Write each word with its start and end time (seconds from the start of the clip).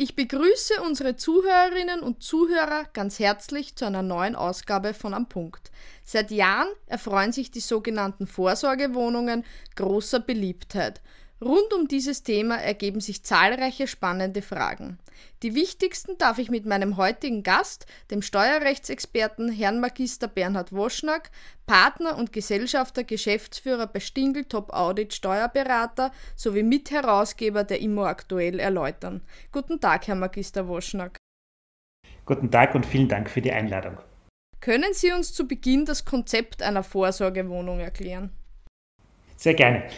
Ich 0.00 0.14
begrüße 0.14 0.80
unsere 0.80 1.16
Zuhörerinnen 1.16 2.04
und 2.04 2.22
Zuhörer 2.22 2.84
ganz 2.92 3.18
herzlich 3.18 3.74
zu 3.74 3.84
einer 3.84 4.04
neuen 4.04 4.36
Ausgabe 4.36 4.94
von 4.94 5.12
Am 5.12 5.28
Punkt. 5.28 5.72
Seit 6.04 6.30
Jahren 6.30 6.68
erfreuen 6.86 7.32
sich 7.32 7.50
die 7.50 7.58
sogenannten 7.58 8.28
Vorsorgewohnungen 8.28 9.44
großer 9.74 10.20
Beliebtheit. 10.20 11.00
Rund 11.40 11.72
um 11.72 11.86
dieses 11.86 12.24
Thema 12.24 12.56
ergeben 12.56 13.00
sich 13.00 13.22
zahlreiche 13.22 13.86
spannende 13.86 14.42
Fragen. 14.42 14.98
Die 15.44 15.54
wichtigsten 15.54 16.18
darf 16.18 16.38
ich 16.38 16.50
mit 16.50 16.66
meinem 16.66 16.96
heutigen 16.96 17.44
Gast, 17.44 17.86
dem 18.10 18.22
Steuerrechtsexperten 18.22 19.48
Herrn 19.52 19.78
Magister 19.78 20.26
Bernhard 20.26 20.72
Woschnack, 20.72 21.30
Partner 21.64 22.18
und 22.18 22.32
Gesellschafter 22.32 23.04
Geschäftsführer 23.04 23.86
bei 23.86 24.00
Stingel 24.00 24.46
Top 24.46 24.72
Audit 24.72 25.14
Steuerberater 25.14 26.10
sowie 26.34 26.64
Mitherausgeber 26.64 27.62
der 27.62 27.80
Immo 27.80 28.04
aktuell 28.04 28.58
erläutern. 28.58 29.22
Guten 29.52 29.80
Tag, 29.80 30.08
Herr 30.08 30.16
Magister 30.16 30.66
Woschnack. 30.66 31.18
Guten 32.26 32.50
Tag 32.50 32.74
und 32.74 32.84
vielen 32.84 33.08
Dank 33.08 33.30
für 33.30 33.40
die 33.40 33.52
Einladung. 33.52 33.98
Können 34.60 34.92
Sie 34.92 35.12
uns 35.12 35.32
zu 35.32 35.46
Beginn 35.46 35.84
das 35.84 36.04
Konzept 36.04 36.64
einer 36.64 36.82
Vorsorgewohnung 36.82 37.78
erklären? 37.78 38.32
Sehr 39.36 39.54
gerne. 39.54 39.88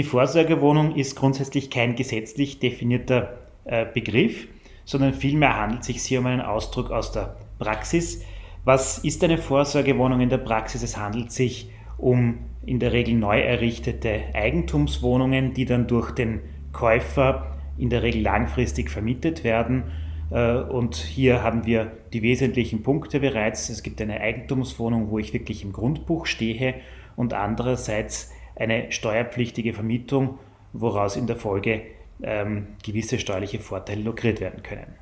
Die 0.00 0.06
Vorsorgewohnung 0.06 0.96
ist 0.96 1.14
grundsätzlich 1.14 1.68
kein 1.68 1.94
gesetzlich 1.94 2.58
definierter 2.58 3.38
äh, 3.66 3.84
Begriff, 3.84 4.48
sondern 4.86 5.12
vielmehr 5.12 5.60
handelt 5.60 5.82
es 5.82 5.88
sich 5.88 6.00
hier 6.00 6.20
um 6.20 6.26
einen 6.26 6.40
Ausdruck 6.40 6.90
aus 6.90 7.12
der 7.12 7.36
Praxis. 7.58 8.24
Was 8.64 8.96
ist 8.96 9.22
eine 9.22 9.36
Vorsorgewohnung 9.36 10.22
in 10.22 10.30
der 10.30 10.38
Praxis? 10.38 10.82
Es 10.82 10.96
handelt 10.96 11.32
sich 11.32 11.68
um 11.98 12.38
in 12.64 12.78
der 12.78 12.94
Regel 12.94 13.12
neu 13.12 13.42
errichtete 13.42 14.22
Eigentumswohnungen, 14.32 15.52
die 15.52 15.66
dann 15.66 15.86
durch 15.86 16.12
den 16.12 16.40
Käufer 16.72 17.58
in 17.76 17.90
der 17.90 18.02
Regel 18.02 18.22
langfristig 18.22 18.88
vermietet 18.88 19.44
werden. 19.44 19.82
Äh, 20.30 20.60
und 20.60 20.94
hier 20.96 21.42
haben 21.42 21.66
wir 21.66 21.92
die 22.14 22.22
wesentlichen 22.22 22.82
Punkte 22.82 23.20
bereits. 23.20 23.68
Es 23.68 23.82
gibt 23.82 24.00
eine 24.00 24.18
Eigentumswohnung, 24.18 25.10
wo 25.10 25.18
ich 25.18 25.34
wirklich 25.34 25.62
im 25.62 25.74
Grundbuch 25.74 26.24
stehe 26.24 26.76
und 27.16 27.34
andererseits 27.34 28.32
eine 28.60 28.92
steuerpflichtige 28.92 29.72
Vermietung, 29.72 30.38
woraus 30.72 31.16
in 31.16 31.26
der 31.26 31.36
Folge 31.36 31.82
ähm, 32.22 32.68
gewisse 32.84 33.18
steuerliche 33.18 33.58
Vorteile 33.58 34.02
lukriert 34.02 34.40
werden 34.40 34.62
können. 34.62 34.94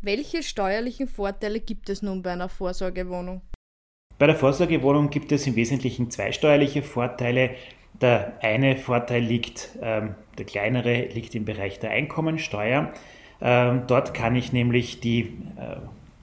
Welche 0.00 0.42
steuerlichen 0.42 1.08
Vorteile 1.08 1.60
gibt 1.60 1.90
es 1.90 2.00
nun 2.00 2.22
bei 2.22 2.30
einer 2.30 2.48
Vorsorgewohnung? 2.48 3.42
Bei 4.18 4.26
der 4.26 4.36
Vorsorgewohnung 4.36 5.10
gibt 5.10 5.32
es 5.32 5.46
im 5.46 5.56
Wesentlichen 5.56 6.10
zwei 6.10 6.32
steuerliche 6.32 6.82
Vorteile. 6.82 7.50
Der 8.00 8.38
eine 8.40 8.76
Vorteil 8.76 9.22
liegt, 9.22 9.70
ähm, 9.82 10.14
der 10.38 10.46
kleinere 10.46 11.06
liegt 11.06 11.34
im 11.34 11.44
Bereich 11.44 11.80
der 11.80 11.90
Einkommensteuer. 11.90 12.92
Ähm, 13.42 13.82
dort 13.86 14.14
kann 14.14 14.36
ich 14.36 14.52
nämlich 14.52 15.00
die, 15.00 15.38
äh, 15.56 15.76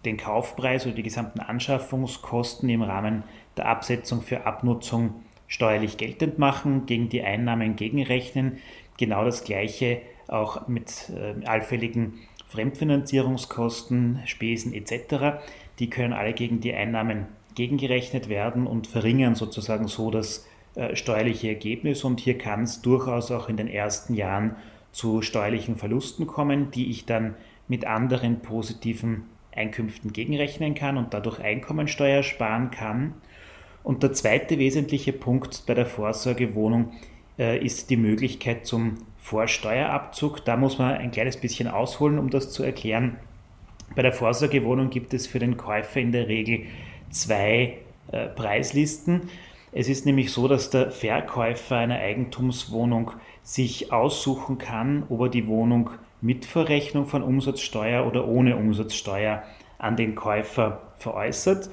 den 0.05 0.17
Kaufpreis 0.17 0.85
oder 0.85 0.95
die 0.95 1.03
gesamten 1.03 1.39
Anschaffungskosten 1.39 2.69
im 2.69 2.81
Rahmen 2.81 3.23
der 3.57 3.67
Absetzung 3.67 4.21
für 4.21 4.45
Abnutzung 4.45 5.23
steuerlich 5.47 5.97
geltend 5.97 6.39
machen, 6.39 6.85
gegen 6.85 7.09
die 7.09 7.21
Einnahmen 7.21 7.75
gegenrechnen. 7.75 8.57
Genau 8.97 9.23
das 9.23 9.43
Gleiche 9.43 10.01
auch 10.27 10.67
mit 10.67 11.11
äh, 11.15 11.45
allfälligen 11.45 12.13
Fremdfinanzierungskosten, 12.47 14.21
Spesen 14.25 14.73
etc. 14.73 15.39
Die 15.79 15.89
können 15.89 16.13
alle 16.13 16.33
gegen 16.33 16.59
die 16.59 16.73
Einnahmen 16.73 17.27
gegengerechnet 17.55 18.29
werden 18.29 18.67
und 18.67 18.87
verringern 18.87 19.35
sozusagen 19.35 19.87
so 19.87 20.11
das 20.11 20.47
äh, 20.75 20.95
steuerliche 20.95 21.49
Ergebnis. 21.49 22.03
Und 22.03 22.19
hier 22.19 22.37
kann 22.37 22.63
es 22.63 22.81
durchaus 22.81 23.31
auch 23.31 23.49
in 23.49 23.57
den 23.57 23.67
ersten 23.67 24.13
Jahren 24.13 24.55
zu 24.91 25.21
steuerlichen 25.21 25.75
Verlusten 25.75 26.27
kommen, 26.27 26.71
die 26.71 26.89
ich 26.89 27.05
dann 27.05 27.35
mit 27.67 27.85
anderen 27.85 28.41
positiven 28.41 29.25
Einkünften 29.55 30.13
gegenrechnen 30.13 30.75
kann 30.75 30.97
und 30.97 31.13
dadurch 31.13 31.39
Einkommensteuer 31.39 32.23
sparen 32.23 32.71
kann. 32.71 33.15
Und 33.87 34.03
der 34.03 34.11
zweite 34.11 34.59
wesentliche 34.59 35.13
Punkt 35.13 35.63
bei 35.65 35.73
der 35.73 35.85
Vorsorgewohnung 35.85 36.91
äh, 37.39 37.57
ist 37.57 37.89
die 37.89 37.95
Möglichkeit 37.95 38.65
zum 38.65 38.95
Vorsteuerabzug. 39.17 40.43
Da 40.43 40.57
muss 40.57 40.77
man 40.77 40.95
ein 40.95 41.11
kleines 41.11 41.37
bisschen 41.37 41.69
ausholen, 41.69 42.19
um 42.19 42.29
das 42.29 42.51
zu 42.51 42.63
erklären. 42.63 43.15
Bei 43.95 44.01
der 44.01 44.11
Vorsorgewohnung 44.11 44.89
gibt 44.89 45.13
es 45.13 45.25
für 45.25 45.39
den 45.39 45.55
Käufer 45.55 46.01
in 46.01 46.11
der 46.11 46.27
Regel 46.27 46.65
zwei 47.11 47.77
äh, 48.11 48.27
Preislisten. 48.27 49.29
Es 49.71 49.87
ist 49.87 50.05
nämlich 50.05 50.33
so, 50.33 50.49
dass 50.49 50.69
der 50.69 50.91
Verkäufer 50.91 51.77
einer 51.77 51.95
Eigentumswohnung 51.95 53.11
sich 53.41 53.93
aussuchen 53.93 54.57
kann, 54.57 55.03
ob 55.07 55.21
er 55.21 55.29
die 55.29 55.47
Wohnung 55.47 55.91
mit 56.19 56.45
Verrechnung 56.45 57.05
von 57.05 57.23
Umsatzsteuer 57.23 58.05
oder 58.05 58.27
ohne 58.27 58.57
Umsatzsteuer 58.57 59.43
an 59.77 59.95
den 59.95 60.15
Käufer 60.15 60.81
veräußert. 60.97 61.69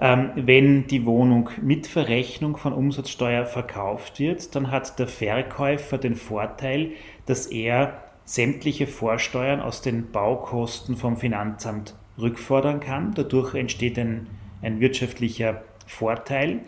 Ähm, 0.00 0.30
wenn 0.36 0.86
die 0.86 1.04
Wohnung 1.04 1.50
mit 1.60 1.86
Verrechnung 1.88 2.56
von 2.56 2.72
Umsatzsteuer 2.72 3.46
verkauft 3.46 4.20
wird, 4.20 4.54
dann 4.54 4.70
hat 4.70 4.98
der 4.98 5.08
Verkäufer 5.08 5.98
den 5.98 6.14
Vorteil, 6.14 6.92
dass 7.26 7.46
er 7.46 8.00
sämtliche 8.24 8.86
Vorsteuern 8.86 9.60
aus 9.60 9.82
den 9.82 10.12
Baukosten 10.12 10.96
vom 10.96 11.16
Finanzamt 11.16 11.96
rückfordern 12.18 12.78
kann. 12.78 13.14
Dadurch 13.14 13.54
entsteht 13.54 13.98
ein, 13.98 14.28
ein 14.62 14.80
wirtschaftlicher 14.80 15.62
Vorteil. 15.86 16.60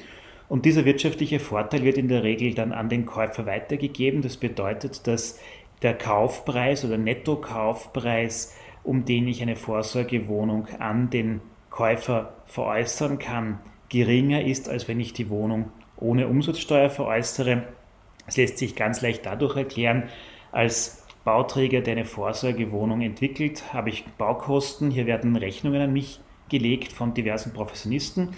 Und 0.48 0.64
dieser 0.64 0.84
wirtschaftliche 0.84 1.38
Vorteil 1.38 1.84
wird 1.84 1.98
in 1.98 2.08
der 2.08 2.24
Regel 2.24 2.54
dann 2.54 2.72
an 2.72 2.88
den 2.88 3.06
Käufer 3.06 3.46
weitergegeben. 3.46 4.22
Das 4.22 4.36
bedeutet, 4.38 5.06
dass 5.06 5.38
der 5.82 5.94
Kaufpreis 5.94 6.84
oder 6.84 6.98
Nettokaufpreis, 6.98 8.56
um 8.82 9.04
den 9.04 9.28
ich 9.28 9.42
eine 9.42 9.54
Vorsorgewohnung 9.54 10.66
an 10.78 11.10
den 11.10 11.40
Käufer 11.70 12.34
veräußern 12.46 13.18
kann, 13.18 13.60
geringer 13.88 14.42
ist, 14.42 14.68
als 14.68 14.88
wenn 14.88 15.00
ich 15.00 15.12
die 15.12 15.30
Wohnung 15.30 15.70
ohne 15.96 16.28
Umsatzsteuer 16.28 16.90
veräußere. 16.90 17.64
Das 18.26 18.36
lässt 18.36 18.58
sich 18.58 18.76
ganz 18.76 19.00
leicht 19.00 19.24
dadurch 19.26 19.56
erklären, 19.56 20.08
als 20.52 21.06
Bauträger, 21.24 21.80
der 21.80 21.92
eine 21.92 22.04
Vorsorgewohnung 22.04 23.02
entwickelt, 23.02 23.72
habe 23.72 23.90
ich 23.90 24.04
Baukosten. 24.18 24.90
Hier 24.90 25.06
werden 25.06 25.36
Rechnungen 25.36 25.80
an 25.80 25.92
mich 25.92 26.20
gelegt 26.48 26.92
von 26.92 27.14
diversen 27.14 27.52
Professionisten. 27.52 28.30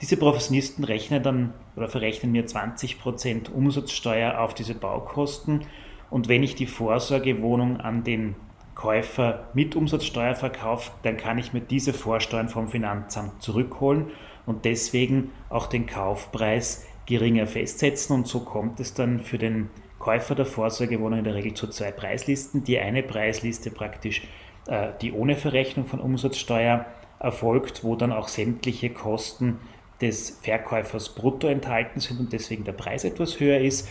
Diese 0.00 0.16
Professionisten 0.16 0.84
rechnen 0.84 1.22
dann 1.22 1.54
oder 1.76 1.88
verrechnen 1.88 2.32
mir 2.32 2.46
20% 2.46 3.50
Umsatzsteuer 3.50 4.40
auf 4.40 4.54
diese 4.54 4.74
Baukosten. 4.74 5.66
Und 6.10 6.28
wenn 6.28 6.42
ich 6.42 6.54
die 6.54 6.66
Vorsorgewohnung 6.66 7.80
an 7.80 8.04
den 8.04 8.34
Käufer 8.74 9.48
mit 9.54 9.76
Umsatzsteuer 9.76 10.34
verkauft, 10.34 10.92
dann 11.02 11.16
kann 11.16 11.38
ich 11.38 11.52
mir 11.52 11.60
diese 11.60 11.92
Vorsteuern 11.92 12.48
vom 12.48 12.68
Finanzamt 12.68 13.42
zurückholen 13.42 14.06
und 14.46 14.64
deswegen 14.64 15.32
auch 15.48 15.66
den 15.66 15.86
Kaufpreis 15.86 16.86
geringer 17.06 17.46
festsetzen. 17.46 18.14
Und 18.14 18.26
so 18.26 18.40
kommt 18.40 18.80
es 18.80 18.94
dann 18.94 19.20
für 19.20 19.38
den 19.38 19.70
Käufer 19.98 20.34
der 20.34 20.46
Vorsorgewohnung 20.46 21.20
in 21.20 21.24
der 21.24 21.34
Regel 21.34 21.54
zu 21.54 21.68
zwei 21.68 21.92
Preislisten. 21.92 22.64
Die 22.64 22.78
eine 22.78 23.02
Preisliste 23.02 23.70
praktisch, 23.70 24.22
äh, 24.66 24.88
die 25.00 25.12
ohne 25.12 25.36
Verrechnung 25.36 25.86
von 25.86 26.00
Umsatzsteuer 26.00 26.86
erfolgt, 27.18 27.84
wo 27.84 27.96
dann 27.96 28.12
auch 28.12 28.28
sämtliche 28.28 28.90
Kosten 28.90 29.60
des 30.00 30.38
Verkäufers 30.42 31.14
brutto 31.14 31.46
enthalten 31.46 32.00
sind 32.00 32.20
und 32.20 32.32
deswegen 32.32 32.64
der 32.64 32.72
Preis 32.72 33.04
etwas 33.04 33.40
höher 33.40 33.60
ist. 33.60 33.88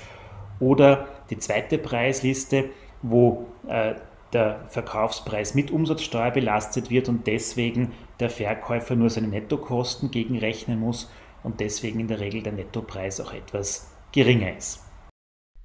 Oder 0.59 1.07
die 1.29 1.37
zweite 1.39 1.77
Preisliste, 1.77 2.69
wo 3.01 3.47
äh, 3.67 3.95
der 4.33 4.65
Verkaufspreis 4.67 5.55
mit 5.55 5.71
Umsatzsteuer 5.71 6.31
belastet 6.31 6.89
wird 6.89 7.09
und 7.09 7.27
deswegen 7.27 7.93
der 8.19 8.29
Verkäufer 8.29 8.95
nur 8.95 9.09
seine 9.09 9.27
Nettokosten 9.27 10.11
gegenrechnen 10.11 10.79
muss 10.79 11.11
und 11.43 11.59
deswegen 11.59 11.99
in 11.99 12.07
der 12.07 12.19
Regel 12.19 12.41
der 12.41 12.53
Nettopreis 12.53 13.19
auch 13.19 13.33
etwas 13.33 13.91
geringer 14.11 14.55
ist. 14.55 14.83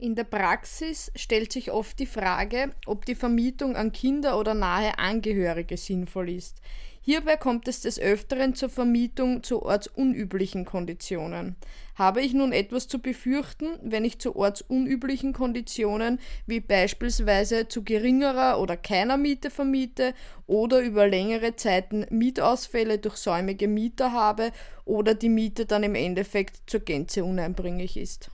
In 0.00 0.14
der 0.14 0.24
Praxis 0.24 1.10
stellt 1.16 1.52
sich 1.52 1.72
oft 1.72 1.98
die 1.98 2.06
Frage, 2.06 2.72
ob 2.86 3.04
die 3.04 3.16
Vermietung 3.16 3.74
an 3.74 3.90
Kinder 3.90 4.38
oder 4.38 4.54
nahe 4.54 4.96
Angehörige 4.96 5.76
sinnvoll 5.76 6.30
ist. 6.30 6.60
Hierbei 7.08 7.38
kommt 7.38 7.66
es 7.68 7.80
des 7.80 7.98
Öfteren 7.98 8.54
zur 8.54 8.68
Vermietung 8.68 9.42
zu 9.42 9.62
ortsunüblichen 9.62 10.66
Konditionen. 10.66 11.56
Habe 11.94 12.20
ich 12.20 12.34
nun 12.34 12.52
etwas 12.52 12.86
zu 12.86 12.98
befürchten, 12.98 13.78
wenn 13.82 14.04
ich 14.04 14.18
zu 14.18 14.36
ortsunüblichen 14.36 15.32
Konditionen 15.32 16.20
wie 16.44 16.60
beispielsweise 16.60 17.66
zu 17.66 17.82
geringerer 17.82 18.60
oder 18.60 18.76
keiner 18.76 19.16
Miete 19.16 19.48
vermiete 19.48 20.12
oder 20.46 20.80
über 20.80 21.08
längere 21.08 21.56
Zeiten 21.56 22.04
Mietausfälle 22.10 22.98
durch 22.98 23.16
säumige 23.16 23.68
Mieter 23.68 24.12
habe 24.12 24.52
oder 24.84 25.14
die 25.14 25.30
Miete 25.30 25.64
dann 25.64 25.84
im 25.84 25.94
Endeffekt 25.94 26.68
zur 26.68 26.80
Gänze 26.80 27.24
uneinbringlich 27.24 27.96
ist? 27.96 28.30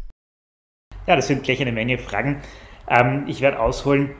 Ja, 1.06 1.14
das 1.14 1.28
sind 1.28 1.44
gleich 1.44 1.60
eine 1.60 1.70
Menge 1.70 1.98
Fragen. 1.98 2.42
Ähm, 2.88 3.26
ich 3.28 3.40
werde 3.40 3.60
ausholen. 3.60 4.16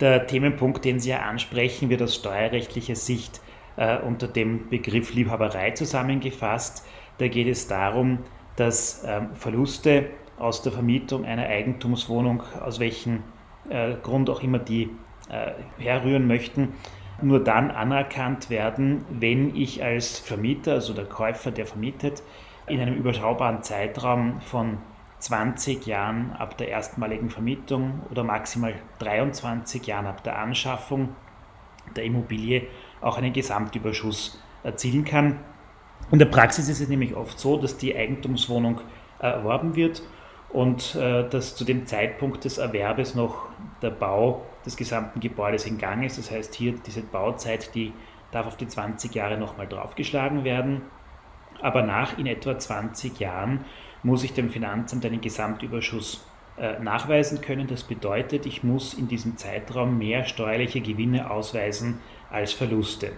Der 0.00 0.26
Themenpunkt, 0.26 0.86
den 0.86 1.00
Sie 1.00 1.10
ja 1.10 1.18
ansprechen, 1.18 1.90
wird 1.90 2.00
aus 2.00 2.14
steuerrechtlicher 2.14 2.96
Sicht 2.96 3.42
äh, 3.78 3.98
unter 3.98 4.28
dem 4.28 4.68
Begriff 4.68 5.14
Liebhaberei 5.14 5.70
zusammengefasst. 5.70 6.86
Da 7.18 7.28
geht 7.28 7.46
es 7.46 7.68
darum, 7.68 8.18
dass 8.56 9.04
ähm, 9.06 9.28
Verluste 9.34 10.10
aus 10.38 10.62
der 10.62 10.72
Vermietung 10.72 11.24
einer 11.24 11.46
Eigentumswohnung, 11.46 12.42
aus 12.60 12.80
welchem 12.80 13.22
äh, 13.70 13.94
Grund 14.02 14.28
auch 14.30 14.42
immer 14.42 14.58
die 14.58 14.90
äh, 15.30 15.52
herrühren 15.82 16.26
möchten, 16.26 16.74
nur 17.22 17.42
dann 17.42 17.70
anerkannt 17.70 18.50
werden, 18.50 19.04
wenn 19.10 19.54
ich 19.54 19.82
als 19.82 20.18
Vermieter, 20.18 20.74
also 20.74 20.92
der 20.92 21.06
Käufer, 21.06 21.50
der 21.50 21.66
vermietet, 21.66 22.22
in 22.66 22.80
einem 22.80 22.94
überschaubaren 22.94 23.62
Zeitraum 23.62 24.40
von 24.40 24.78
20 25.20 25.86
Jahren 25.86 26.32
ab 26.32 26.56
der 26.58 26.68
erstmaligen 26.68 27.30
Vermietung 27.30 28.02
oder 28.10 28.22
maximal 28.22 28.74
23 29.00 29.86
Jahren 29.86 30.06
ab 30.06 30.22
der 30.22 30.38
Anschaffung 30.38 31.10
der 31.96 32.04
Immobilie 32.04 32.68
auch 33.00 33.18
einen 33.18 33.32
Gesamtüberschuss 33.32 34.40
erzielen 34.62 35.04
kann. 35.04 35.40
In 36.10 36.18
der 36.18 36.26
Praxis 36.26 36.68
ist 36.68 36.80
es 36.80 36.88
nämlich 36.88 37.14
oft 37.14 37.38
so, 37.38 37.58
dass 37.58 37.76
die 37.76 37.94
Eigentumswohnung 37.94 38.80
erworben 39.18 39.76
wird 39.76 40.02
und 40.50 40.94
äh, 40.94 41.28
dass 41.28 41.56
zu 41.56 41.64
dem 41.64 41.86
Zeitpunkt 41.86 42.44
des 42.44 42.58
Erwerbes 42.58 43.14
noch 43.14 43.46
der 43.82 43.90
Bau 43.90 44.42
des 44.64 44.76
gesamten 44.76 45.20
Gebäudes 45.20 45.66
in 45.66 45.78
Gang 45.78 46.04
ist. 46.04 46.18
Das 46.18 46.30
heißt, 46.30 46.54
hier 46.54 46.74
diese 46.86 47.02
Bauzeit, 47.02 47.74
die 47.74 47.92
darf 48.30 48.46
auf 48.46 48.56
die 48.56 48.68
20 48.68 49.14
Jahre 49.14 49.36
nochmal 49.36 49.66
draufgeschlagen 49.66 50.44
werden. 50.44 50.82
Aber 51.60 51.82
nach 51.82 52.18
in 52.18 52.26
etwa 52.26 52.58
20 52.58 53.18
Jahren 53.18 53.64
muss 54.02 54.22
ich 54.22 54.32
dem 54.32 54.48
Finanzamt 54.48 55.04
einen 55.04 55.20
Gesamtüberschuss 55.20 56.24
äh, 56.56 56.78
nachweisen 56.78 57.40
können. 57.40 57.66
Das 57.66 57.82
bedeutet, 57.82 58.46
ich 58.46 58.62
muss 58.62 58.94
in 58.94 59.08
diesem 59.08 59.36
Zeitraum 59.36 59.98
mehr 59.98 60.24
steuerliche 60.24 60.80
Gewinne 60.80 61.30
ausweisen 61.30 62.00
als 62.30 62.52
Verluste. 62.52 63.12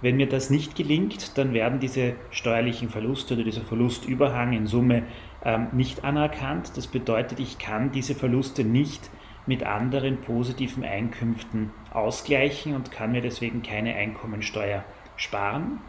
Wenn 0.00 0.16
mir 0.16 0.28
das 0.28 0.50
nicht 0.50 0.76
gelingt, 0.76 1.38
dann 1.38 1.54
werden 1.54 1.80
diese 1.80 2.14
steuerlichen 2.30 2.90
Verluste 2.90 3.34
oder 3.34 3.44
dieser 3.44 3.62
Verlustüberhang 3.62 4.52
in 4.52 4.66
Summe 4.66 5.04
ähm, 5.44 5.68
nicht 5.72 6.04
anerkannt. 6.04 6.76
Das 6.76 6.86
bedeutet, 6.86 7.40
ich 7.40 7.58
kann 7.58 7.90
diese 7.92 8.14
Verluste 8.14 8.64
nicht 8.64 9.10
mit 9.46 9.62
anderen 9.62 10.20
positiven 10.20 10.84
Einkünften 10.84 11.70
ausgleichen 11.92 12.74
und 12.74 12.90
kann 12.90 13.12
mir 13.12 13.22
deswegen 13.22 13.62
keine 13.62 13.94
Einkommensteuer 13.94 14.84
sparen. 15.16 15.80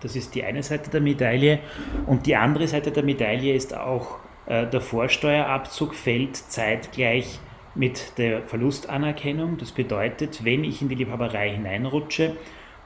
Das 0.00 0.16
ist 0.16 0.34
die 0.34 0.44
eine 0.44 0.62
Seite 0.62 0.90
der 0.90 1.00
Medaille. 1.00 1.60
Und 2.06 2.26
die 2.26 2.36
andere 2.36 2.66
Seite 2.66 2.90
der 2.90 3.04
Medaille 3.04 3.54
ist 3.54 3.74
auch, 3.76 4.18
äh, 4.46 4.66
der 4.66 4.80
Vorsteuerabzug 4.80 5.94
fällt 5.94 6.36
zeitgleich 6.36 7.38
mit 7.74 8.18
der 8.18 8.42
Verlustanerkennung. 8.42 9.58
Das 9.58 9.72
bedeutet, 9.72 10.44
wenn 10.44 10.64
ich 10.64 10.82
in 10.82 10.88
die 10.88 10.94
Liebhaberei 10.94 11.50
hineinrutsche 11.50 12.36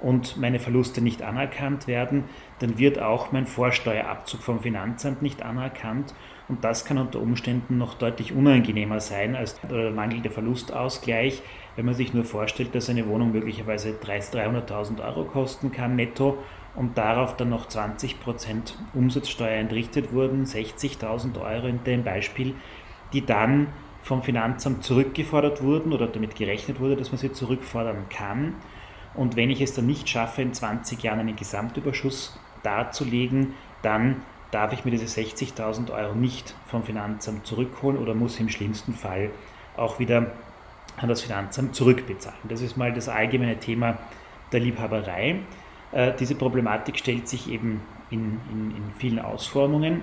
und 0.00 0.36
meine 0.36 0.58
Verluste 0.58 1.00
nicht 1.00 1.22
anerkannt 1.22 1.86
werden, 1.86 2.24
dann 2.58 2.78
wird 2.78 3.00
auch 3.00 3.32
mein 3.32 3.46
Vorsteuerabzug 3.46 4.42
vom 4.42 4.60
Finanzamt 4.60 5.22
nicht 5.22 5.42
anerkannt. 5.42 6.14
Und 6.48 6.64
das 6.64 6.84
kann 6.84 6.98
unter 6.98 7.20
Umständen 7.20 7.78
noch 7.78 7.94
deutlich 7.94 8.32
unangenehmer 8.32 9.00
sein 9.00 9.34
als 9.34 9.58
der 9.62 9.90
mangelnde 9.90 10.30
Verlustausgleich, 10.30 11.42
wenn 11.74 11.86
man 11.86 11.94
sich 11.94 12.14
nur 12.14 12.24
vorstellt, 12.24 12.74
dass 12.74 12.88
eine 12.88 13.08
Wohnung 13.08 13.32
möglicherweise 13.32 13.90
300.000 13.92 15.04
Euro 15.04 15.24
kosten 15.24 15.72
kann 15.72 15.96
netto 15.96 16.38
und 16.76 16.98
darauf 16.98 17.36
dann 17.36 17.48
noch 17.48 17.68
20% 17.68 18.74
Umsatzsteuer 18.94 19.58
entrichtet 19.58 20.12
wurden, 20.12 20.44
60.000 20.44 21.40
Euro 21.40 21.66
in 21.66 21.82
dem 21.84 22.04
Beispiel, 22.04 22.54
die 23.12 23.24
dann 23.24 23.68
vom 24.06 24.22
Finanzamt 24.22 24.84
zurückgefordert 24.84 25.64
wurden 25.64 25.92
oder 25.92 26.06
damit 26.06 26.36
gerechnet 26.36 26.78
wurde, 26.78 26.94
dass 26.94 27.10
man 27.10 27.18
sie 27.18 27.32
zurückfordern 27.32 28.08
kann. 28.08 28.54
Und 29.14 29.34
wenn 29.34 29.50
ich 29.50 29.60
es 29.60 29.74
dann 29.74 29.86
nicht 29.86 30.08
schaffe, 30.08 30.42
in 30.42 30.54
20 30.54 31.02
Jahren 31.02 31.18
einen 31.18 31.34
Gesamtüberschuss 31.34 32.38
darzulegen, 32.62 33.54
dann 33.82 34.22
darf 34.52 34.72
ich 34.72 34.84
mir 34.84 34.92
diese 34.92 35.06
60.000 35.06 35.92
Euro 35.92 36.14
nicht 36.14 36.54
vom 36.66 36.84
Finanzamt 36.84 37.48
zurückholen 37.48 37.98
oder 37.98 38.14
muss 38.14 38.38
im 38.38 38.48
schlimmsten 38.48 38.94
Fall 38.94 39.30
auch 39.76 39.98
wieder 39.98 40.30
an 40.98 41.08
das 41.08 41.22
Finanzamt 41.22 41.74
zurückbezahlen. 41.74 42.38
Das 42.44 42.60
ist 42.60 42.76
mal 42.76 42.92
das 42.92 43.08
allgemeine 43.08 43.58
Thema 43.58 43.98
der 44.52 44.60
Liebhaberei. 44.60 45.40
Äh, 45.90 46.12
diese 46.16 46.36
Problematik 46.36 46.96
stellt 46.96 47.26
sich 47.26 47.50
eben 47.50 47.80
in, 48.10 48.40
in, 48.52 48.70
in 48.70 48.92
vielen 48.98 49.18
Ausformungen. 49.18 50.02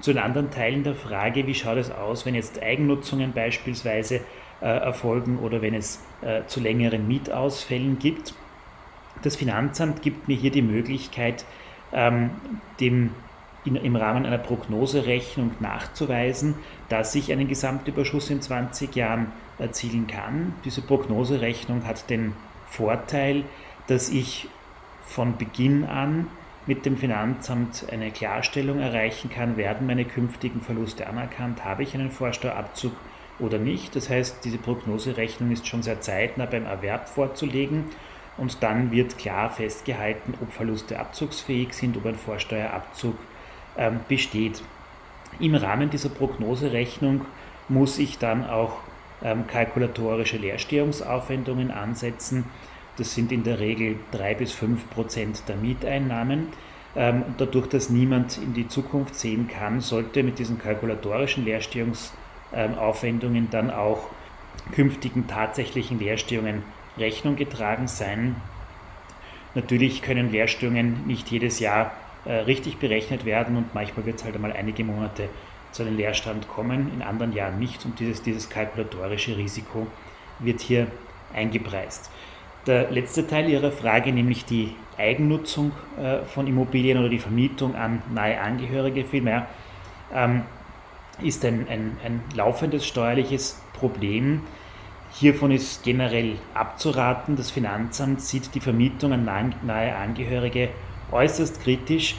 Zu 0.00 0.12
den 0.12 0.22
anderen 0.22 0.50
Teilen 0.50 0.84
der 0.84 0.94
Frage, 0.94 1.46
wie 1.46 1.54
schaut 1.54 1.78
es 1.78 1.90
aus, 1.90 2.26
wenn 2.26 2.34
jetzt 2.34 2.62
Eigennutzungen 2.62 3.32
beispielsweise 3.32 4.20
äh, 4.60 4.66
erfolgen 4.66 5.38
oder 5.38 5.62
wenn 5.62 5.74
es 5.74 6.00
äh, 6.22 6.42
zu 6.46 6.60
längeren 6.60 7.06
Mietausfällen 7.06 7.98
gibt. 7.98 8.34
Das 9.22 9.36
Finanzamt 9.36 10.02
gibt 10.02 10.28
mir 10.28 10.36
hier 10.36 10.50
die 10.50 10.62
Möglichkeit, 10.62 11.44
ähm, 11.92 12.30
dem 12.80 13.10
in, 13.64 13.76
im 13.76 13.96
Rahmen 13.96 14.24
einer 14.24 14.38
Prognoserechnung 14.38 15.52
nachzuweisen, 15.60 16.54
dass 16.88 17.14
ich 17.14 17.32
einen 17.32 17.48
Gesamtüberschuss 17.48 18.30
in 18.30 18.40
20 18.40 18.94
Jahren 18.94 19.32
erzielen 19.58 20.06
kann. 20.06 20.54
Diese 20.64 20.82
Prognoserechnung 20.82 21.86
hat 21.86 22.08
den 22.10 22.34
Vorteil, 22.66 23.44
dass 23.86 24.08
ich 24.08 24.48
von 25.04 25.36
Beginn 25.36 25.84
an 25.84 26.28
mit 26.68 26.84
dem 26.84 26.98
Finanzamt 26.98 27.86
eine 27.90 28.10
Klarstellung 28.10 28.78
erreichen 28.78 29.30
kann, 29.30 29.56
werden 29.56 29.86
meine 29.86 30.04
künftigen 30.04 30.60
Verluste 30.60 31.06
anerkannt, 31.06 31.64
habe 31.64 31.82
ich 31.82 31.94
einen 31.94 32.10
Vorsteuerabzug 32.10 32.92
oder 33.38 33.56
nicht. 33.56 33.96
Das 33.96 34.10
heißt, 34.10 34.44
diese 34.44 34.58
Prognoserechnung 34.58 35.50
ist 35.50 35.66
schon 35.66 35.82
sehr 35.82 36.02
zeitnah 36.02 36.44
beim 36.44 36.66
Erwerb 36.66 37.08
vorzulegen 37.08 37.86
und 38.36 38.62
dann 38.62 38.90
wird 38.90 39.16
klar 39.16 39.48
festgehalten, 39.48 40.34
ob 40.42 40.52
Verluste 40.52 40.98
abzugsfähig 41.00 41.72
sind, 41.72 41.96
ob 41.96 42.04
ein 42.04 42.16
Vorsteuerabzug 42.16 43.16
ähm, 43.78 44.00
besteht. 44.06 44.62
Im 45.40 45.54
Rahmen 45.54 45.88
dieser 45.88 46.10
Prognoserechnung 46.10 47.24
muss 47.70 47.98
ich 47.98 48.18
dann 48.18 48.46
auch 48.46 48.76
ähm, 49.22 49.46
kalkulatorische 49.46 50.36
Leerstehungsaufwendungen 50.36 51.70
ansetzen 51.70 52.44
das 52.98 53.14
sind 53.14 53.32
in 53.32 53.44
der 53.44 53.60
Regel 53.60 53.96
drei 54.10 54.34
bis 54.34 54.52
fünf 54.52 54.90
Prozent 54.90 55.42
der 55.48 55.56
Mieteinnahmen. 55.56 56.48
Ähm, 56.96 57.24
dadurch, 57.36 57.66
dass 57.68 57.90
niemand 57.90 58.38
in 58.38 58.54
die 58.54 58.68
Zukunft 58.68 59.14
sehen 59.14 59.48
kann, 59.48 59.80
sollte 59.80 60.22
mit 60.22 60.38
diesen 60.38 60.58
kalkulatorischen 60.58 61.44
Leerstehungsaufwendungen 61.44 63.50
dann 63.50 63.70
auch 63.70 64.08
künftigen 64.72 65.28
tatsächlichen 65.28 65.98
Leerstehungen 65.98 66.62
Rechnung 66.96 67.36
getragen 67.36 67.86
sein. 67.86 68.36
Natürlich 69.54 70.02
können 70.02 70.32
Leerstehungen 70.32 71.06
nicht 71.06 71.30
jedes 71.30 71.60
Jahr 71.60 71.92
äh, 72.24 72.32
richtig 72.32 72.78
berechnet 72.78 73.24
werden 73.24 73.56
und 73.56 73.74
manchmal 73.74 74.06
wird 74.06 74.16
es 74.16 74.24
halt 74.24 74.34
einmal 74.34 74.52
einige 74.52 74.84
Monate 74.84 75.28
zu 75.70 75.82
einem 75.82 75.96
Leerstand 75.96 76.48
kommen, 76.48 76.90
in 76.92 77.02
anderen 77.02 77.32
Jahren 77.32 77.58
nicht 77.58 77.84
und 77.84 78.00
dieses, 78.00 78.22
dieses 78.22 78.50
kalkulatorische 78.50 79.36
Risiko 79.36 79.86
wird 80.40 80.60
hier 80.60 80.88
eingepreist. 81.34 82.10
Der 82.68 82.90
letzte 82.90 83.26
Teil 83.26 83.48
Ihrer 83.48 83.72
Frage, 83.72 84.12
nämlich 84.12 84.44
die 84.44 84.74
Eigennutzung 84.98 85.72
äh, 85.98 86.18
von 86.26 86.46
Immobilien 86.46 86.98
oder 86.98 87.08
die 87.08 87.18
Vermietung 87.18 87.74
an 87.74 88.02
nahe 88.12 88.38
Angehörige 88.38 89.06
vielmehr, 89.06 89.46
ähm, 90.14 90.42
ist 91.22 91.46
ein, 91.46 91.66
ein, 91.70 91.96
ein 92.04 92.20
laufendes 92.36 92.84
steuerliches 92.86 93.58
Problem. 93.72 94.42
Hiervon 95.12 95.50
ist 95.50 95.82
generell 95.82 96.36
abzuraten. 96.52 97.36
Das 97.36 97.50
Finanzamt 97.50 98.20
sieht 98.20 98.54
die 98.54 98.60
Vermietung 98.60 99.14
an 99.14 99.24
nahe 99.24 99.96
Angehörige 99.96 100.68
äußerst 101.10 101.62
kritisch, 101.62 102.16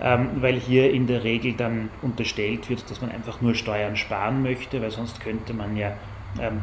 ähm, 0.00 0.30
weil 0.36 0.58
hier 0.58 0.90
in 0.90 1.06
der 1.06 1.22
Regel 1.22 1.52
dann 1.52 1.90
unterstellt 2.00 2.70
wird, 2.70 2.90
dass 2.90 3.02
man 3.02 3.10
einfach 3.10 3.42
nur 3.42 3.54
Steuern 3.54 3.96
sparen 3.96 4.42
möchte, 4.42 4.80
weil 4.80 4.90
sonst 4.90 5.20
könnte 5.20 5.52
man 5.52 5.76
ja 5.76 5.92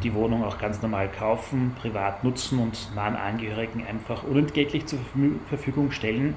die 0.02 0.14
Wohnung 0.14 0.44
auch 0.44 0.58
ganz 0.58 0.82
normal 0.82 1.08
kaufen, 1.08 1.76
privat 1.80 2.24
nutzen 2.24 2.58
und 2.58 2.94
nahen 2.94 3.14
Angehörigen 3.14 3.84
einfach 3.86 4.24
unentgeltlich 4.24 4.86
zur 4.86 4.98
Verfügung 5.48 5.92
stellen. 5.92 6.34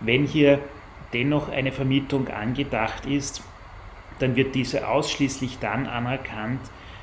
Wenn 0.00 0.24
hier 0.24 0.58
dennoch 1.12 1.50
eine 1.50 1.70
Vermietung 1.70 2.28
angedacht 2.28 3.04
ist, 3.06 3.42
dann 4.18 4.36
wird 4.36 4.54
diese 4.54 4.88
ausschließlich 4.88 5.58
dann 5.58 5.86
anerkannt, 5.86 6.60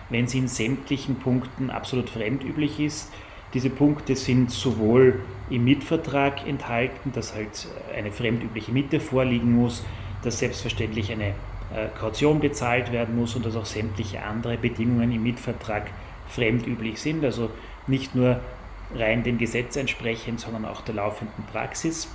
wenn 0.09 0.27
sie 0.27 0.39
in 0.39 0.47
sämtlichen 0.47 1.17
Punkten 1.17 1.69
absolut 1.69 2.09
fremdüblich 2.09 2.79
ist. 2.79 3.11
Diese 3.53 3.69
Punkte 3.69 4.15
sind 4.15 4.51
sowohl 4.51 5.21
im 5.49 5.65
Mietvertrag 5.65 6.47
enthalten, 6.47 7.11
dass 7.13 7.35
halt 7.35 7.67
eine 7.95 8.11
fremdübliche 8.11 8.71
Miete 8.71 8.99
vorliegen 8.99 9.53
muss, 9.53 9.83
dass 10.23 10.39
selbstverständlich 10.39 11.11
eine 11.11 11.33
Kaution 11.99 12.39
bezahlt 12.39 12.91
werden 12.91 13.15
muss 13.15 13.35
und 13.35 13.45
dass 13.45 13.55
auch 13.55 13.65
sämtliche 13.65 14.23
andere 14.23 14.57
Bedingungen 14.57 15.11
im 15.11 15.23
Mietvertrag 15.23 15.87
fremdüblich 16.27 16.99
sind, 16.99 17.23
also 17.23 17.49
nicht 17.87 18.15
nur 18.15 18.39
rein 18.95 19.23
dem 19.23 19.37
Gesetz 19.37 19.75
entsprechend, 19.75 20.39
sondern 20.39 20.65
auch 20.65 20.81
der 20.81 20.95
laufenden 20.95 21.43
Praxis. 21.51 22.07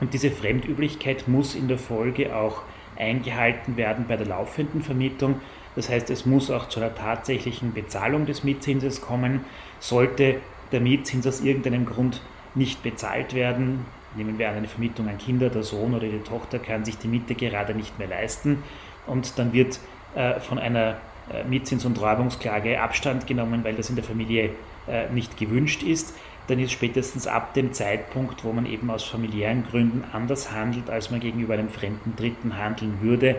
Und 0.00 0.14
diese 0.14 0.30
Fremdüblichkeit 0.30 1.28
muss 1.28 1.54
in 1.54 1.68
der 1.68 1.78
Folge 1.78 2.34
auch 2.34 2.62
eingehalten 2.96 3.76
werden 3.76 4.06
bei 4.08 4.16
der 4.16 4.26
laufenden 4.26 4.82
Vermietung. 4.82 5.40
Das 5.76 5.88
heißt, 5.88 6.10
es 6.10 6.24
muss 6.24 6.50
auch 6.50 6.68
zu 6.68 6.80
einer 6.80 6.94
tatsächlichen 6.94 7.74
Bezahlung 7.74 8.26
des 8.26 8.42
Mietzinses 8.42 9.00
kommen. 9.00 9.44
Sollte 9.80 10.36
der 10.72 10.80
Mietzins 10.80 11.26
aus 11.26 11.40
irgendeinem 11.40 11.86
Grund 11.86 12.22
nicht 12.54 12.82
bezahlt 12.82 13.34
werden, 13.34 13.86
Nehmen 14.18 14.38
wir 14.38 14.50
an, 14.50 14.56
eine 14.56 14.68
Vermietung 14.68 15.08
an 15.08 15.16
Kinder, 15.16 15.48
der 15.48 15.62
Sohn 15.62 15.94
oder 15.94 16.06
die 16.06 16.18
Tochter 16.18 16.58
kann 16.58 16.84
sich 16.84 16.98
die 16.98 17.08
Miete 17.08 17.34
gerade 17.34 17.74
nicht 17.74 17.98
mehr 17.98 18.08
leisten. 18.08 18.62
Und 19.06 19.38
dann 19.38 19.52
wird 19.54 19.80
äh, 20.14 20.40
von 20.40 20.58
einer 20.58 20.98
äh, 21.32 21.44
Mietzins- 21.44 21.84
und 21.84 22.00
Räumungsklage 22.00 22.80
Abstand 22.80 23.26
genommen, 23.26 23.62
weil 23.64 23.74
das 23.74 23.90
in 23.90 23.96
der 23.96 24.04
Familie 24.04 24.50
äh, 24.86 25.08
nicht 25.10 25.36
gewünscht 25.36 25.82
ist, 25.82 26.14
dann 26.46 26.58
ist 26.58 26.72
spätestens 26.72 27.26
ab 27.26 27.52
dem 27.54 27.72
Zeitpunkt, 27.72 28.44
wo 28.44 28.52
man 28.52 28.64
eben 28.64 28.90
aus 28.90 29.04
familiären 29.04 29.66
Gründen 29.70 30.04
anders 30.12 30.52
handelt, 30.52 30.88
als 30.88 31.10
man 31.10 31.20
gegenüber 31.20 31.54
einem 31.54 31.68
fremden 31.68 32.16
Dritten 32.16 32.56
handeln 32.56 32.98
würde, 33.02 33.36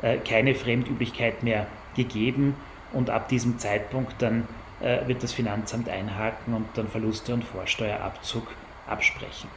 äh, 0.00 0.18
keine 0.18 0.54
Fremdüblichkeit 0.54 1.42
mehr 1.42 1.66
gegeben. 1.96 2.54
Und 2.92 3.10
ab 3.10 3.28
diesem 3.28 3.58
Zeitpunkt 3.58 4.20
dann 4.20 4.46
wird 5.06 5.22
das 5.22 5.32
Finanzamt 5.32 5.88
einhaken 5.88 6.54
und 6.54 6.66
dann 6.74 6.88
Verluste 6.88 7.32
und 7.32 7.44
Vorsteuerabzug 7.44 8.48
absprechen. 8.88 9.48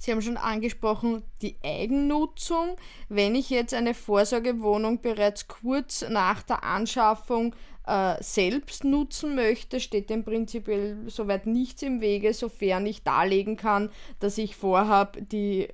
Sie 0.00 0.10
haben 0.12 0.22
schon 0.22 0.38
angesprochen, 0.38 1.22
die 1.42 1.58
Eigennutzung. 1.62 2.76
Wenn 3.10 3.34
ich 3.34 3.50
jetzt 3.50 3.74
eine 3.74 3.92
Vorsorgewohnung 3.92 5.02
bereits 5.02 5.46
kurz 5.46 6.06
nach 6.08 6.42
der 6.42 6.64
Anschaffung 6.64 7.54
äh, 7.86 8.14
selbst 8.22 8.82
nutzen 8.82 9.34
möchte, 9.34 9.78
steht 9.78 10.08
dem 10.08 10.24
prinzipiell 10.24 10.96
soweit 11.08 11.46
nichts 11.46 11.82
im 11.82 12.00
Wege, 12.00 12.32
sofern 12.32 12.86
ich 12.86 13.02
darlegen 13.02 13.58
kann, 13.58 13.90
dass 14.20 14.38
ich 14.38 14.56
vorhabe, 14.56 15.20
die 15.20 15.68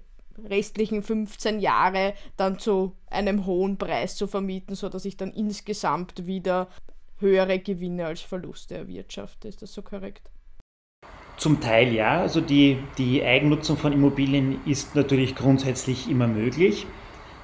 restlichen 0.45 1.05
15 1.05 1.61
Jahre 1.61 2.15
dann 2.37 2.59
zu 2.59 2.97
einem 3.07 3.47
hohen 3.47 3.79
Preis 3.79 4.17
zu 4.17 4.27
vermieten, 4.27 4.75
sodass 4.75 5.05
ich 5.05 5.17
dann 5.17 5.31
insgesamt 5.31 6.27
wieder 6.27 6.67
höhere 7.19 7.61
Gewinne 7.61 8.07
als 8.07 8.23
Verluste 8.23 8.75
erwirtschafte. 8.75 9.47
Ist 9.47 9.63
das 9.63 9.73
so 9.73 9.83
korrekt? 9.83 10.31
Zum 11.37 11.61
Teil 11.61 11.93
ja, 11.93 12.21
also 12.21 12.41
die, 12.41 12.79
die 12.97 13.23
Eigennutzung 13.23 13.77
von 13.77 13.93
Immobilien 13.93 14.59
ist 14.65 14.95
natürlich 14.95 15.35
grundsätzlich 15.35 16.09
immer 16.09 16.27
möglich. 16.27 16.87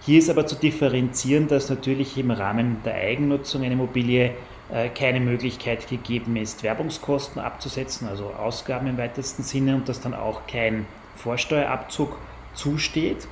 Hier 0.01 0.19
ist 0.19 0.31
aber 0.31 0.47
zu 0.47 0.57
differenzieren, 0.57 1.47
dass 1.47 1.69
natürlich 1.69 2.17
im 2.17 2.31
Rahmen 2.31 2.79
der 2.85 2.95
Eigennutzung 2.95 3.63
einer 3.63 3.73
Immobilie 3.73 4.33
äh, 4.73 4.89
keine 4.89 5.21
Möglichkeit 5.21 5.89
gegeben 5.89 6.37
ist, 6.37 6.63
Werbungskosten 6.63 7.41
abzusetzen, 7.41 8.09
also 8.09 8.31
Ausgaben 8.31 8.87
im 8.87 8.97
weitesten 8.97 9.43
Sinne 9.43 9.77
und 9.77 9.89
dass 9.89 10.01
dann 10.01 10.15
auch 10.15 10.47
kein 10.47 10.87
Vorsteuerabzug 11.17 12.17
zusteht. 12.55 13.29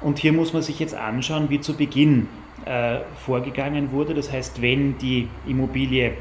Und 0.00 0.20
hier 0.20 0.32
muss 0.32 0.52
man 0.52 0.62
sich 0.62 0.78
jetzt 0.78 0.94
anschauen, 0.94 1.50
wie 1.50 1.60
zu 1.60 1.74
Beginn 1.74 2.28
äh, 2.64 3.00
vorgegangen 3.26 3.90
wurde. 3.90 4.14
Das 4.14 4.30
heißt, 4.30 4.62
wenn 4.62 4.96
die 4.98 5.28
Immobilie 5.44 6.12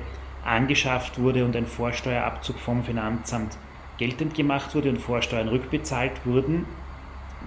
angeschafft 0.44 1.20
wurde 1.22 1.46
und 1.46 1.56
ein 1.56 1.68
Vorsteuerabzug 1.68 2.58
vom 2.58 2.84
Finanzamt 2.84 3.58
geltend 3.98 4.36
gemacht 4.36 4.76
wurde 4.76 4.90
und 4.90 5.00
Vorsteuern 5.00 5.48
rückbezahlt 5.48 6.26
wurden, 6.26 6.66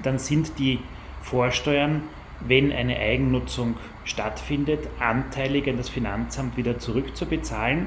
dann 0.03 0.19
sind 0.19 0.59
die 0.59 0.81
Vorsteuern, 1.23 2.03
wenn 2.41 2.73
eine 2.73 2.97
Eigennutzung 2.97 3.77
stattfindet, 4.05 4.89
anteilig 4.99 5.69
an 5.69 5.77
das 5.77 5.89
Finanzamt 5.89 6.57
wieder 6.57 6.79
zurückzubezahlen. 6.79 7.87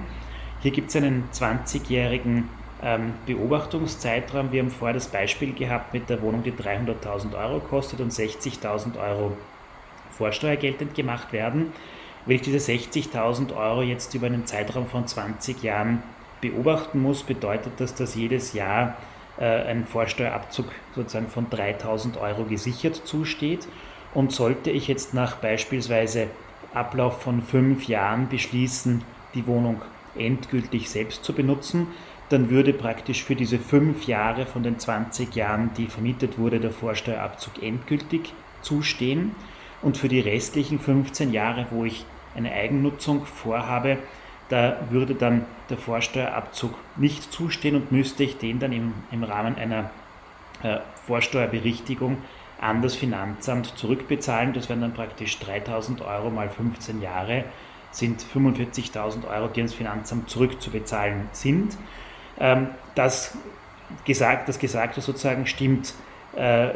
Hier 0.62 0.72
gibt 0.72 0.90
es 0.90 0.96
einen 0.96 1.30
20-jährigen 1.34 2.48
ähm, 2.84 3.14
Beobachtungszeitraum. 3.26 4.52
Wir 4.52 4.62
haben 4.62 4.70
vorher 4.70 4.94
das 4.94 5.08
Beispiel 5.08 5.54
gehabt 5.54 5.94
mit 5.94 6.10
der 6.10 6.22
Wohnung, 6.22 6.44
die 6.44 6.52
300.000 6.52 7.38
Euro 7.38 7.60
kostet 7.60 8.00
und 8.00 8.12
60.000 8.14 9.00
Euro 9.00 9.36
Vorsteuer 10.12 10.56
geltend 10.56 10.94
gemacht 10.94 11.34
werden. 11.34 11.74
Wenn 12.26 12.36
ich 12.36 12.42
diese 12.44 12.60
60.000 12.72 13.56
Euro 13.56 13.82
jetzt 13.82 14.14
über 14.14 14.28
einen 14.28 14.46
Zeitraum 14.46 14.88
von 14.88 15.08
20 15.08 15.64
Jahren 15.64 16.04
beobachten 16.44 17.02
muss, 17.02 17.24
bedeutet 17.24 17.74
das, 17.78 17.96
dass 17.96 18.16
jedes 18.16 18.54
Jahr 18.54 18.98
äh, 19.38 19.46
ein 19.46 19.86
Vorsteuerabzug 19.86 20.68
sozusagen 20.94 21.30
von 21.30 21.50
3000 21.50 22.18
Euro 22.18 22.44
gesichert 22.44 23.02
zusteht. 23.06 23.68
Und 24.14 24.32
sollte 24.32 24.70
ich 24.70 24.88
jetzt 24.88 25.16
nach 25.16 25.38
beispielsweise 25.38 26.28
Ablauf 26.74 27.22
von 27.22 27.42
fünf 27.42 27.88
Jahren 27.88 28.30
beschließen, 28.30 29.04
die 29.34 29.48
Wohnung 29.48 29.82
endgültig 30.16 30.90
selbst 30.90 31.24
zu 31.24 31.34
benutzen, 31.34 31.88
dann 32.30 32.50
würde 32.50 32.74
praktisch 32.74 33.24
für 33.24 33.36
diese 33.36 33.58
fünf 33.58 34.06
Jahre 34.06 34.46
von 34.46 34.62
den 34.64 34.78
20 34.78 35.36
Jahren, 35.36 35.72
die 35.78 35.88
vermietet 35.88 36.38
wurde, 36.38 36.60
der 36.60 36.72
Vorsteuerabzug 36.72 37.64
endgültig 37.64 38.34
zustehen. 38.62 39.32
Und 39.82 39.98
für 39.98 40.10
die 40.10 40.20
restlichen 40.20 40.80
15 40.80 41.32
Jahre, 41.32 41.68
wo 41.72 41.86
ich 41.86 42.06
eine 42.36 42.52
Eigennutzung 42.52 43.26
vorhabe, 43.26 43.98
da 44.50 44.78
würde 44.90 45.16
dann 45.16 45.46
der 45.74 45.80
Vorsteuerabzug 45.80 46.76
nicht 46.98 47.32
zustehen 47.32 47.76
und 47.76 47.92
müsste 47.92 48.24
ich 48.24 48.38
den 48.38 48.60
dann 48.60 48.72
im, 48.72 48.94
im 49.12 49.24
Rahmen 49.24 49.56
einer 49.56 49.90
äh, 50.62 50.78
Vorsteuerberichtigung 51.08 52.18
an 52.62 52.84
das 52.84 52.96
Finanzamt 52.96 53.76
zurückbezahlen. 53.78 54.54
Das 54.54 54.70
wären 54.70 54.82
dann 54.82 54.94
praktisch 54.94 55.40
3000 55.40 56.02
Euro 56.02 56.30
mal 56.30 56.48
15 56.50 57.02
Jahre, 57.02 57.46
sind 57.92 58.24
45.000 58.24 59.28
Euro, 59.28 59.48
die 59.48 59.62
ans 59.62 59.74
Finanzamt 59.74 60.30
zurückzubezahlen 60.30 61.28
sind. 61.32 61.76
Ähm, 62.40 62.68
das, 62.94 63.36
gesagt, 64.06 64.48
das 64.48 64.60
Gesagte 64.60 65.02
sozusagen 65.02 65.48
stimmt 65.48 65.96
äh, 66.36 66.70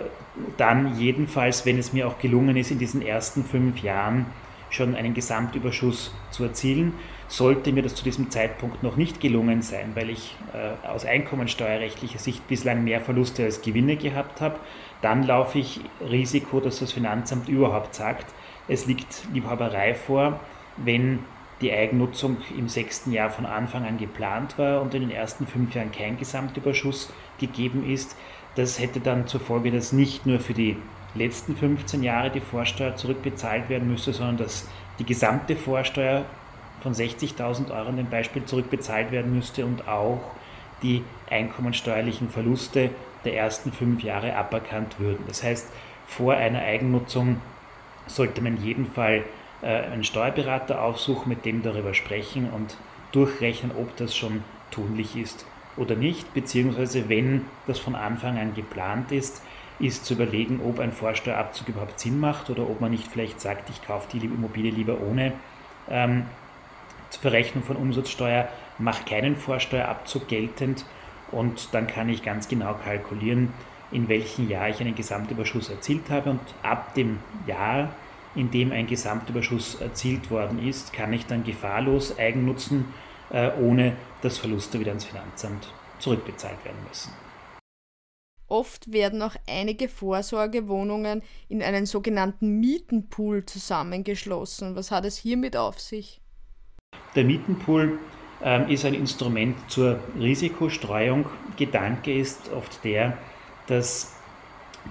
dann 0.58 0.98
jedenfalls, 1.00 1.68
wenn 1.68 1.78
es 1.78 1.94
mir 1.94 2.08
auch 2.08 2.18
gelungen 2.18 2.58
ist, 2.58 2.72
in 2.72 2.80
diesen 2.80 3.04
ersten 3.04 3.44
fünf 3.44 3.80
Jahren 3.84 4.26
schon 4.70 4.96
einen 4.96 5.14
Gesamtüberschuss 5.14 6.14
zu 6.32 6.44
erzielen. 6.44 6.94
Sollte 7.28 7.74
mir 7.74 7.84
das 7.84 7.96
zu 7.96 8.04
diesem 8.04 8.30
Zeitpunkt 8.30 8.84
noch 8.84 8.96
nicht 8.96 9.20
gelungen 9.20 9.62
sein, 9.62 9.92
weil 9.96 10.10
ich 10.10 10.36
äh, 10.54 10.88
aus 10.88 11.06
einkommensteuerrechtlicher 11.06 12.20
Sicht 12.20 12.48
bislang 12.48 12.84
mehr 12.84 13.02
Verluste 13.02 13.44
als 13.44 13.62
Gewinne 13.62 13.98
gehabt 13.98 14.40
habe, 14.40 14.60
dann 15.02 15.24
laufe 15.24 15.60
ich 15.60 15.82
Risiko, 16.02 16.60
dass 16.60 16.80
das 16.80 16.92
Finanzamt 16.92 17.50
überhaupt 17.50 17.96
sagt, 17.96 18.34
es 18.68 18.86
liegt 18.86 19.28
Liebhaberei 19.34 19.94
vor, 19.94 20.40
wenn 20.78 21.20
die 21.62 21.72
Eigennutzung 21.72 22.38
im 22.56 22.70
sechsten 22.70 23.12
Jahr 23.12 23.30
von 23.30 23.46
Anfang 23.46 23.86
an 23.86 23.98
geplant 23.98 24.58
war 24.58 24.82
und 24.82 24.94
in 24.94 25.02
den 25.02 25.12
ersten 25.12 25.48
fünf 25.48 25.74
Jahren 25.74 25.92
kein 25.92 26.18
Gesamtüberschuss 26.18 27.12
gegeben 27.40 27.90
ist. 27.90 28.16
Das 28.56 28.80
hätte 28.80 29.00
dann 29.00 29.28
zur 29.28 29.40
Folge, 29.40 29.72
dass 29.72 29.92
nicht 29.92 30.26
nur 30.26 30.40
für 30.40 30.54
die 30.54 30.78
letzten 31.16 31.56
15 31.56 32.04
Jahre 32.04 32.30
die 32.30 32.40
Vorsteuer 32.40 32.96
zurückbezahlt 32.96 33.70
werden 33.70 33.90
müsste, 33.90 34.14
sondern 34.14 34.38
dass 34.38 34.68
die 35.00 35.06
gesamte 35.06 35.56
Vorsteuer 35.56 36.26
von 36.82 36.94
60.000 36.94 37.72
Euro 37.76 37.90
in 37.90 37.98
dem 37.98 38.10
Beispiel 38.10 38.46
zurückbezahlt 38.46 39.12
werden 39.12 39.34
müsste 39.34 39.66
und 39.66 39.88
auch 39.88 40.22
die 40.84 41.04
einkommensteuerlichen 41.30 42.30
Verluste 42.30 42.92
der 43.26 43.36
ersten 43.36 43.72
fünf 43.72 44.04
Jahre 44.04 44.36
aberkannt 44.36 45.00
würden. 45.00 45.24
Das 45.28 45.44
heißt, 45.44 45.68
vor 46.06 46.36
einer 46.36 46.60
Eigennutzung 46.60 47.42
sollte 48.06 48.42
man 48.42 48.58
in 48.58 48.64
jedem 48.64 48.86
Fall 48.86 49.24
äh, 49.62 49.68
einen 49.68 50.04
Steuerberater 50.04 50.82
aufsuchen, 50.82 51.30
mit 51.30 51.46
dem 51.46 51.64
darüber 51.64 51.94
sprechen 51.94 52.50
und 52.50 52.78
durchrechnen, 53.12 53.72
ob 53.78 53.96
das 53.98 54.16
schon 54.16 54.44
tunlich 54.72 55.16
ist 55.16 55.46
oder 55.76 55.96
nicht, 55.96 56.34
beziehungsweise 56.34 57.10
wenn 57.10 57.46
das 57.68 57.80
von 57.80 57.96
Anfang 57.96 58.38
an 58.38 58.54
geplant 58.54 59.12
ist, 59.12 59.42
ist 59.80 60.06
zu 60.06 60.14
überlegen, 60.16 60.60
ob 60.66 60.80
ein 60.80 60.92
Vorsteuerabzug 60.92 61.70
überhaupt 61.70 62.00
Sinn 62.00 62.20
macht 62.20 62.50
oder 62.50 62.64
ob 62.64 62.82
man 62.82 62.92
nicht 62.92 63.08
vielleicht 63.08 63.40
sagt, 63.40 63.70
ich 63.70 63.86
kaufe 63.86 64.08
die 64.12 64.26
Immobilie 64.26 64.72
lieber 64.72 64.98
ohne 65.02 65.34
ähm, 65.90 66.26
Verrechnung 67.22 67.64
von 67.64 67.78
Umsatzsteuer, 67.78 68.50
mache 68.80 69.06
keinen 69.06 69.36
Vorsteuerabzug 69.36 70.28
geltend 70.28 70.86
und 71.32 71.74
dann 71.74 71.88
kann 71.88 72.10
ich 72.10 72.24
ganz 72.24 72.48
genau 72.48 72.74
kalkulieren, 72.74 73.54
in 73.92 74.10
welchem 74.10 74.50
Jahr 74.50 74.70
ich 74.70 74.80
einen 74.82 74.96
Gesamtüberschuss 74.96 75.70
erzielt 75.70 76.10
habe 76.10 76.32
und 76.32 76.42
ab 76.64 76.94
dem 76.96 77.20
Jahr, 77.46 77.90
in 78.36 78.52
dem 78.52 78.72
ein 78.72 78.88
Gesamtüberschuss 78.88 79.76
erzielt 79.76 80.30
worden 80.30 80.66
ist, 80.68 80.94
kann 80.94 81.14
ich 81.14 81.26
dann 81.26 81.44
gefahrlos 81.44 82.18
Eigennutzen, 82.18 82.86
äh, 83.32 83.52
ohne 83.60 83.94
dass 84.22 84.38
Verluste 84.38 84.80
wieder 84.80 84.92
ins 84.92 85.06
Finanzamt 85.06 85.72
zurückbezahlt 86.00 86.64
werden 86.66 86.78
müssen. 86.88 87.27
Oft 88.48 88.92
werden 88.92 89.22
auch 89.22 89.36
einige 89.48 89.90
Vorsorgewohnungen 89.90 91.22
in 91.50 91.62
einen 91.62 91.86
sogenannten 91.86 92.60
Mietenpool 92.60 93.46
zusammengeschlossen. 93.46 94.76
Was 94.76 94.92
hat 94.92 95.06
es 95.06 95.18
hiermit 95.18 95.58
auf 95.58 95.80
sich? 95.80 96.22
Der 97.16 97.26
Mietenpool 97.26 98.00
ähm, 98.42 98.70
ist 98.70 98.86
ein 98.86 98.94
Instrument 98.94 99.58
zur 99.70 100.00
Risikostreuung. 100.18 101.26
Gedanke 101.58 102.18
ist 102.18 102.52
oft 102.54 102.84
der, 102.84 103.18
dass 103.68 104.16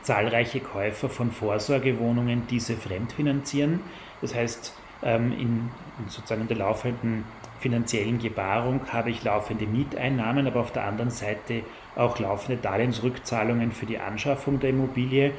zahlreiche 0.03 0.61
Käufer 0.61 1.09
von 1.09 1.31
Vorsorgewohnungen 1.31 2.47
diese 2.49 2.77
fremdfinanzieren. 2.77 3.81
Das 4.21 4.35
heißt, 4.35 4.75
ähm, 5.03 5.33
in, 5.33 5.71
sozusagen 6.09 6.43
in 6.43 6.49
der 6.49 6.59
laufenden 6.59 7.25
finanziellen 7.61 8.19
Gebarung 8.19 8.81
habe 8.93 9.11
ich 9.11 9.25
laufende 9.25 9.67
Mieteinnahmen, 9.67 10.47
aber 10.47 10.61
auf 10.61 10.73
der 10.73 10.85
anderen 10.85 11.11
Seite 11.11 11.63
auch 11.97 12.19
laufende 12.19 12.61
Darlehensrückzahlungen 12.61 13.73
für 13.73 13.87
die 13.87 13.99
Anschaffung 13.99 14.61
der 14.61 14.71
Immobilie. 14.71 15.33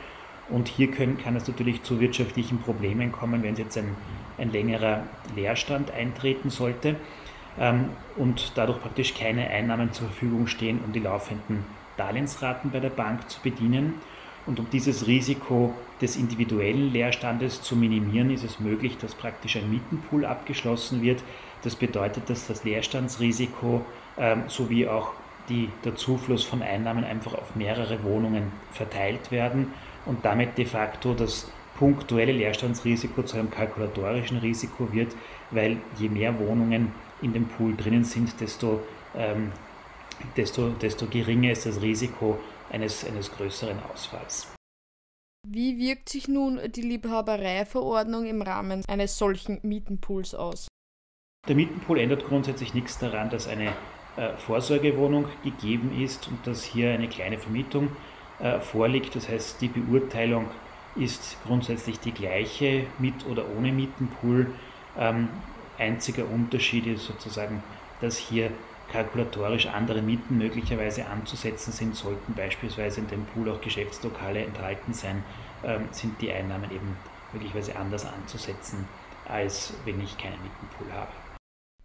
Und 0.50 0.68
hier 0.68 0.90
können, 0.90 1.18
kann 1.18 1.36
es 1.36 1.48
natürlich 1.48 1.84
zu 1.84 2.00
wirtschaftlichen 2.00 2.60
Problemen 2.60 3.12
kommen, 3.12 3.44
wenn 3.44 3.56
jetzt 3.56 3.78
ein, 3.78 3.96
ein 4.38 4.52
längerer 4.52 5.04
Leerstand 5.36 5.92
eintreten 5.92 6.50
sollte 6.50 6.96
ähm, 7.60 7.90
und 8.16 8.54
dadurch 8.56 8.82
praktisch 8.82 9.14
keine 9.14 9.50
Einnahmen 9.50 9.92
zur 9.92 10.08
Verfügung 10.08 10.48
stehen, 10.48 10.80
um 10.86 10.94
die 10.94 11.00
laufenden 11.00 11.66
Darlehensraten 11.98 12.72
bei 12.72 12.80
der 12.80 12.90
Bank 12.90 13.30
zu 13.30 13.42
bedienen. 13.42 13.96
Und 14.46 14.60
um 14.62 14.70
dieses 14.72 15.08
Risiko 15.08 15.74
des 16.02 16.16
individuellen 16.16 16.94
Leerstandes 16.94 17.62
zu 17.62 17.76
minimieren, 17.76 18.32
ist 18.32 18.46
es 18.46 18.62
möglich, 18.62 18.98
dass 18.98 19.14
praktisch 19.14 19.58
ein 19.58 19.70
Mietenpool 19.70 20.26
abgeschlossen 20.26 21.02
wird. 21.02 21.22
Das 21.64 21.76
bedeutet, 21.76 22.30
dass 22.30 22.48
das 22.48 22.64
Leerstandsrisiko 22.64 23.86
ähm, 24.18 24.44
sowie 24.48 24.88
auch 24.88 25.12
die, 25.50 25.70
der 25.84 25.96
Zufluss 25.96 26.44
von 26.44 26.62
Einnahmen 26.62 27.04
einfach 27.04 27.34
auf 27.34 27.56
mehrere 27.56 28.04
Wohnungen 28.04 28.52
verteilt 28.72 29.32
werden 29.32 29.74
und 30.06 30.26
damit 30.26 30.58
de 30.58 30.66
facto 30.66 31.14
das 31.14 31.52
punktuelle 31.78 32.32
Leerstandsrisiko 32.32 33.24
zu 33.24 33.38
einem 33.38 33.52
kalkulatorischen 33.52 34.38
Risiko 34.38 34.92
wird, 34.92 35.16
weil 35.52 35.78
je 35.98 36.10
mehr 36.10 36.38
Wohnungen 36.40 36.92
in 37.22 37.34
dem 37.34 37.48
Pool 37.48 37.76
drinnen 37.76 38.04
sind, 38.04 38.40
desto, 38.40 38.82
ähm, 39.16 39.52
desto, 40.36 40.70
desto 40.70 41.06
geringer 41.08 41.52
ist 41.52 41.66
das 41.66 41.82
Risiko 41.82 42.40
eines, 42.72 43.06
eines 43.06 43.32
größeren 43.32 43.78
Ausfalls. 43.92 44.52
Wie 45.48 45.78
wirkt 45.78 46.10
sich 46.10 46.28
nun 46.28 46.60
die 46.76 46.82
Liebhabereiverordnung 46.82 48.26
im 48.26 48.42
Rahmen 48.42 48.84
eines 48.88 49.18
solchen 49.18 49.60
Mietenpools 49.62 50.36
aus? 50.36 50.68
Der 51.48 51.56
Mietenpool 51.56 52.00
ändert 52.00 52.26
grundsätzlich 52.26 52.74
nichts 52.74 52.98
daran, 52.98 53.30
dass 53.30 53.48
eine 53.48 53.72
Vorsorgewohnung 54.38 55.26
gegeben 55.44 55.92
ist 56.02 56.28
und 56.28 56.46
dass 56.46 56.64
hier 56.64 56.92
eine 56.92 57.08
kleine 57.08 57.38
Vermietung 57.38 57.90
äh, 58.40 58.60
vorliegt. 58.60 59.16
Das 59.16 59.30
heißt, 59.30 59.62
die 59.62 59.68
Beurteilung 59.68 60.48
ist 60.96 61.38
grundsätzlich 61.46 62.00
die 62.00 62.12
gleiche 62.12 62.88
mit 63.00 63.26
oder 63.28 63.46
ohne 63.58 63.72
Mietenpool. 63.72 64.48
Ähm, 64.98 65.30
einziger 65.78 66.26
Unterschied 66.28 66.88
ist 66.88 67.06
sozusagen, 67.06 67.62
dass 68.02 68.18
hier 68.18 68.52
kalkulatorisch 68.92 69.68
andere 69.68 70.02
Mieten 70.02 70.38
möglicherweise 70.38 71.06
anzusetzen 71.08 71.72
sind, 71.72 71.96
sollten 71.96 72.34
beispielsweise 72.34 73.02
in 73.02 73.08
dem 73.08 73.26
Pool 73.26 73.50
auch 73.50 73.62
Geschäftslokale 73.62 74.44
enthalten 74.44 74.94
sein, 74.94 75.24
ähm, 75.64 75.90
sind 75.92 76.20
die 76.22 76.32
Einnahmen 76.32 76.72
eben 76.72 76.96
möglicherweise 77.34 77.76
anders 77.76 78.06
anzusetzen, 78.06 78.88
als 79.28 79.74
wenn 79.86 80.02
ich 80.02 80.18
keinen 80.18 80.40
Mietenpool 80.42 80.92
habe. 80.94 81.12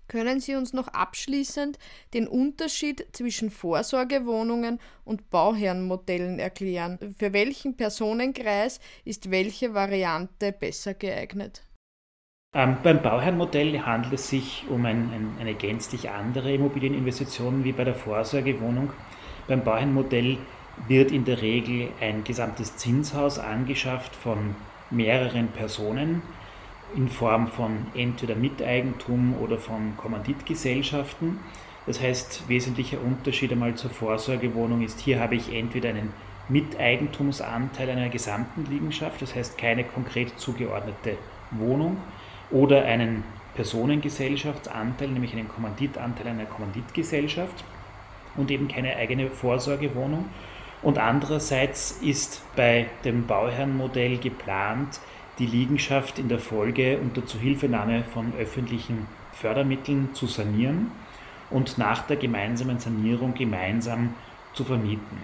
Können 0.08 0.40
Sie 0.40 0.54
uns 0.54 0.72
noch 0.72 0.88
abschließend 0.88 1.78
den 2.12 2.28
Unterschied 2.28 3.06
zwischen 3.12 3.50
Vorsorgewohnungen 3.50 4.78
und 5.04 5.30
Bauherrenmodellen 5.30 6.38
erklären? 6.38 6.98
Für 7.18 7.32
welchen 7.32 7.76
Personenkreis 7.76 8.80
ist 9.04 9.30
welche 9.30 9.74
Variante 9.74 10.52
besser 10.52 10.94
geeignet? 10.94 11.62
Ähm, 12.54 12.76
beim 12.82 13.00
Bauherrenmodell 13.00 13.80
handelt 13.80 14.12
es 14.12 14.28
sich 14.28 14.64
um 14.68 14.84
ein, 14.84 15.10
ein, 15.10 15.36
eine 15.40 15.54
gänzlich 15.54 16.10
andere 16.10 16.52
Immobilieninvestition 16.52 17.64
wie 17.64 17.72
bei 17.72 17.84
der 17.84 17.94
Vorsorgewohnung. 17.94 18.92
Beim 19.48 19.64
Bauherrenmodell 19.64 20.36
wird 20.86 21.10
in 21.10 21.24
der 21.24 21.40
Regel 21.40 21.88
ein 22.00 22.24
gesamtes 22.24 22.76
Zinshaus 22.76 23.38
angeschafft 23.38 24.14
von 24.14 24.54
mehreren 24.90 25.48
Personen 25.48 26.22
in 26.94 27.08
Form 27.08 27.46
von 27.48 27.86
entweder 27.94 28.34
Miteigentum 28.34 29.34
oder 29.40 29.58
von 29.58 29.96
Kommanditgesellschaften. 29.96 31.40
Das 31.86 32.00
heißt, 32.00 32.48
wesentlicher 32.48 32.98
Unterschied 33.02 33.52
einmal 33.52 33.74
zur 33.74 33.90
Vorsorgewohnung 33.90 34.82
ist, 34.82 35.00
hier 35.00 35.18
habe 35.18 35.34
ich 35.34 35.52
entweder 35.52 35.88
einen 35.88 36.12
Miteigentumsanteil 36.48 37.90
einer 37.90 38.08
gesamten 38.08 38.66
Liegenschaft, 38.70 39.22
das 39.22 39.34
heißt 39.34 39.58
keine 39.58 39.84
konkret 39.84 40.38
zugeordnete 40.38 41.16
Wohnung, 41.50 41.96
oder 42.50 42.84
einen 42.84 43.24
Personengesellschaftsanteil, 43.54 45.08
nämlich 45.08 45.32
einen 45.32 45.48
Kommanditanteil 45.48 46.28
einer 46.28 46.44
Kommanditgesellschaft 46.44 47.64
und 48.36 48.50
eben 48.50 48.68
keine 48.68 48.96
eigene 48.96 49.28
Vorsorgewohnung. 49.30 50.26
Und 50.82 50.98
andererseits 50.98 51.98
ist 52.02 52.42
bei 52.56 52.86
dem 53.04 53.26
Bauherrenmodell 53.26 54.18
geplant, 54.18 55.00
die 55.38 55.46
Liegenschaft 55.46 56.18
in 56.18 56.28
der 56.28 56.38
Folge 56.38 56.98
unter 56.98 57.24
Zuhilfenahme 57.24 58.04
von 58.04 58.32
öffentlichen 58.38 59.06
Fördermitteln 59.32 60.10
zu 60.14 60.26
sanieren 60.26 60.90
und 61.50 61.78
nach 61.78 62.06
der 62.06 62.16
gemeinsamen 62.16 62.78
Sanierung 62.78 63.34
gemeinsam 63.34 64.14
zu 64.52 64.64
vermieten. 64.64 65.18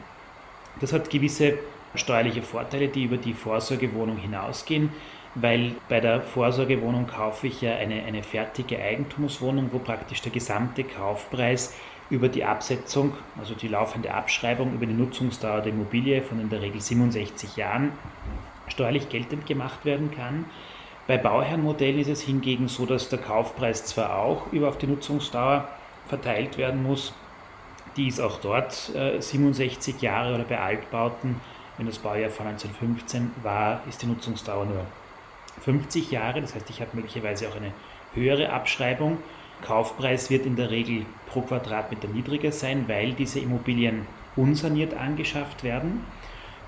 Das 0.81 0.93
hat 0.93 1.11
gewisse 1.11 1.59
steuerliche 1.95 2.43
Vorteile, 2.43 2.89
die 2.89 3.05
über 3.05 3.17
die 3.17 3.35
Vorsorgewohnung 3.35 4.17
hinausgehen, 4.17 4.91
weil 5.35 5.73
bei 5.89 6.01
der 6.01 6.21
Vorsorgewohnung 6.21 7.07
kaufe 7.07 7.47
ich 7.47 7.61
ja 7.61 7.77
eine, 7.77 8.05
eine 8.05 8.23
fertige 8.23 8.79
Eigentumswohnung, 8.79 9.71
wo 9.73 9.79
praktisch 9.79 10.23
der 10.23 10.33
gesamte 10.33 10.85
Kaufpreis 10.85 11.75
über 12.11 12.29
die 12.29 12.45
Absetzung, 12.45 13.13
also 13.39 13.55
die 13.55 13.69
laufende 13.69 14.13
Abschreibung 14.15 14.73
über 14.73 14.87
die 14.87 14.95
Nutzungsdauer 14.95 15.61
der 15.61 15.73
Immobilie 15.73 16.23
von 16.23 16.41
in 16.41 16.49
der 16.49 16.63
Regel 16.63 16.81
67 16.81 17.57
Jahren 17.57 17.93
steuerlich 18.71 19.09
geltend 19.09 19.47
gemacht 19.47 19.85
werden 19.85 20.11
kann. 20.11 20.47
Bei 21.07 21.17
Bauherrenmodellen 21.17 22.01
ist 22.01 22.09
es 22.09 22.23
hingegen 22.23 22.69
so, 22.69 22.85
dass 22.85 23.09
der 23.09 23.19
Kaufpreis 23.19 23.85
zwar 23.87 24.19
auch 24.19 24.53
über 24.53 24.69
auf 24.69 24.79
die 24.79 24.87
Nutzungsdauer 24.87 25.69
verteilt 26.07 26.59
werden 26.59 26.83
muss, 26.83 27.13
die 27.97 28.07
ist 28.07 28.21
auch 28.21 28.39
dort 28.41 28.95
äh, 28.95 29.21
67 29.21 30.01
Jahre 30.01 30.35
oder 30.35 30.45
bei 30.45 30.59
Altbauten, 30.59 31.41
wenn 31.77 31.87
das 31.87 31.99
Baujahr 31.99 32.31
von 32.31 32.47
1915 32.47 33.33
war, 33.43 33.83
ist 33.89 34.03
die 34.03 34.07
Nutzungsdauer 34.07 34.67
nur 34.67 34.85
50 35.63 36.11
Jahre. 36.11 36.41
Das 36.41 36.55
heißt, 36.55 36.71
ich 36.71 36.81
habe 36.81 36.91
möglicherweise 36.95 37.49
auch 37.49 37.57
eine 37.57 37.73
höhere 38.15 38.51
Abschreibung. 38.51 39.19
Kaufpreis 39.63 40.31
wird 40.31 40.47
in 40.47 40.57
der 40.57 40.71
Regel 40.71 41.07
pro 41.27 41.41
Quadratmeter 41.43 42.09
niedriger 42.09 42.53
sein, 42.53 42.85
weil 42.87 43.13
diese 43.13 43.41
Immobilien 43.41 44.07
unsaniert 44.37 44.95
angeschafft 44.95 45.65
werden. 45.65 46.05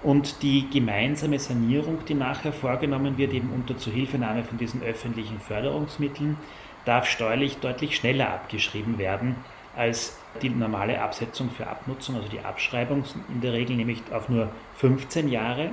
Und 0.03 0.43
die 0.43 0.69
gemeinsame 0.71 1.39
Sanierung, 1.39 1.99
die 2.09 2.15
nachher 2.15 2.53
vorgenommen 2.53 3.19
wird, 3.19 3.33
eben 3.33 3.51
unter 3.51 3.77
Zuhilfenahme 3.77 4.45
von 4.45 4.57
diesen 4.57 4.83
öffentlichen 4.83 5.39
Förderungsmitteln, 5.41 6.39
darf 6.87 7.07
steuerlich 7.07 7.59
deutlich 7.59 7.97
schneller 7.97 8.31
abgeschrieben 8.33 8.99
werden 8.99 9.37
als 9.77 10.19
die 10.43 10.49
normale 10.49 11.01
Absetzung 11.01 11.51
für 11.51 11.67
Abnutzung, 11.67 12.17
also 12.17 12.29
die 12.29 12.41
Abschreibung 12.41 13.05
in 13.29 13.41
der 13.41 13.53
Regel 13.53 13.77
nämlich 13.77 14.03
auf 14.13 14.29
nur 14.29 14.49
15 14.77 15.29
Jahre. 15.29 15.71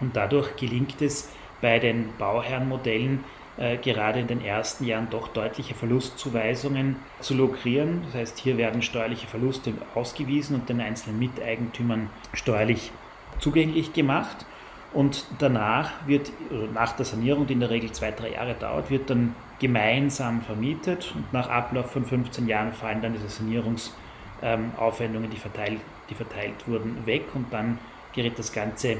Und 0.00 0.16
dadurch 0.16 0.56
gelingt 0.56 1.00
es 1.02 1.28
bei 1.60 1.78
den 1.78 2.10
Bauherrenmodellen 2.18 3.24
äh, 3.56 3.76
gerade 3.76 4.20
in 4.20 4.26
den 4.26 4.44
ersten 4.44 4.84
Jahren 4.86 5.08
doch 5.10 5.28
deutliche 5.28 5.74
Verlustzuweisungen 5.74 6.96
zu 7.20 7.34
lukrieren. 7.34 8.02
Das 8.06 8.14
heißt, 8.14 8.38
hier 8.38 8.56
werden 8.56 8.82
steuerliche 8.82 9.26
Verluste 9.26 9.72
ausgewiesen 9.94 10.56
und 10.56 10.68
den 10.68 10.80
einzelnen 10.80 11.18
Miteigentümern 11.18 12.10
steuerlich 12.32 12.92
zugänglich 13.38 13.92
gemacht. 13.92 14.46
Und 14.92 15.24
danach 15.38 15.90
wird, 16.06 16.30
nach 16.74 16.92
der 16.92 17.06
Sanierung, 17.06 17.46
die 17.46 17.54
in 17.54 17.60
der 17.60 17.70
Regel 17.70 17.92
zwei, 17.92 18.10
drei 18.10 18.32
Jahre 18.32 18.54
dauert, 18.54 18.90
wird 18.90 19.08
dann 19.08 19.34
gemeinsam 19.58 20.42
vermietet 20.42 21.12
und 21.14 21.32
nach 21.32 21.48
Ablauf 21.48 21.92
von 21.92 22.04
15 22.04 22.46
Jahren 22.46 22.72
fallen 22.72 23.00
dann 23.00 23.14
diese 23.14 23.28
Sanierungsaufwendungen, 23.28 25.30
die 25.30 25.38
verteilt, 25.38 25.80
die 26.10 26.14
verteilt 26.14 26.66
wurden, 26.66 27.06
weg 27.06 27.24
und 27.34 27.50
dann 27.52 27.78
gerät 28.12 28.38
das 28.38 28.52
Ganze 28.52 28.98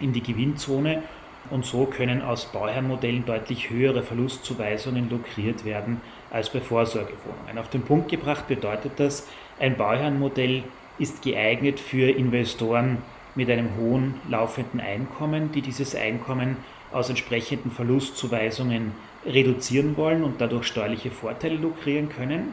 in 0.00 0.12
die 0.12 0.22
Gewinnzone 0.22 1.02
und 1.50 1.64
so 1.64 1.86
können 1.86 2.22
aus 2.22 2.46
Bauherrenmodellen 2.46 3.24
deutlich 3.24 3.70
höhere 3.70 4.02
Verlustzuweisungen 4.02 5.08
lukriert 5.08 5.64
werden 5.64 6.00
als 6.30 6.50
bei 6.50 6.60
Vorsorgewohnungen. 6.60 7.58
Auf 7.58 7.70
den 7.70 7.82
Punkt 7.82 8.10
gebracht 8.10 8.48
bedeutet 8.48 8.92
das, 8.96 9.26
ein 9.58 9.76
Bauherrenmodell 9.76 10.64
ist 10.98 11.22
geeignet 11.22 11.80
für 11.80 12.10
Investoren, 12.10 12.98
mit 13.38 13.48
einem 13.48 13.76
hohen 13.76 14.14
laufenden 14.28 14.80
Einkommen, 14.80 15.52
die 15.52 15.62
dieses 15.62 15.94
Einkommen 15.94 16.56
aus 16.90 17.08
entsprechenden 17.08 17.70
Verlustzuweisungen 17.70 18.90
reduzieren 19.24 19.96
wollen 19.96 20.24
und 20.24 20.40
dadurch 20.40 20.66
steuerliche 20.66 21.12
Vorteile 21.12 21.54
lukrieren 21.54 22.08
können. 22.08 22.52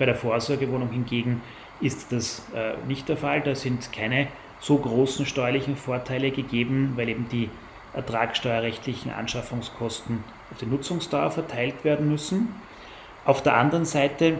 Bei 0.00 0.04
der 0.04 0.16
Vorsorgewohnung 0.16 0.90
hingegen 0.90 1.40
ist 1.80 2.10
das 2.10 2.42
äh, 2.52 2.72
nicht 2.88 3.08
der 3.08 3.16
Fall. 3.16 3.42
Da 3.42 3.54
sind 3.54 3.92
keine 3.92 4.26
so 4.58 4.76
großen 4.76 5.24
steuerlichen 5.24 5.76
Vorteile 5.76 6.32
gegeben, 6.32 6.94
weil 6.96 7.08
eben 7.08 7.28
die 7.30 7.48
ertragssteuerrechtlichen 7.94 9.12
Anschaffungskosten 9.12 10.24
auf 10.50 10.58
die 10.58 10.66
Nutzungsdauer 10.66 11.30
verteilt 11.30 11.84
werden 11.84 12.10
müssen. 12.10 12.52
Auf 13.24 13.40
der 13.40 13.56
anderen 13.56 13.84
Seite, 13.84 14.38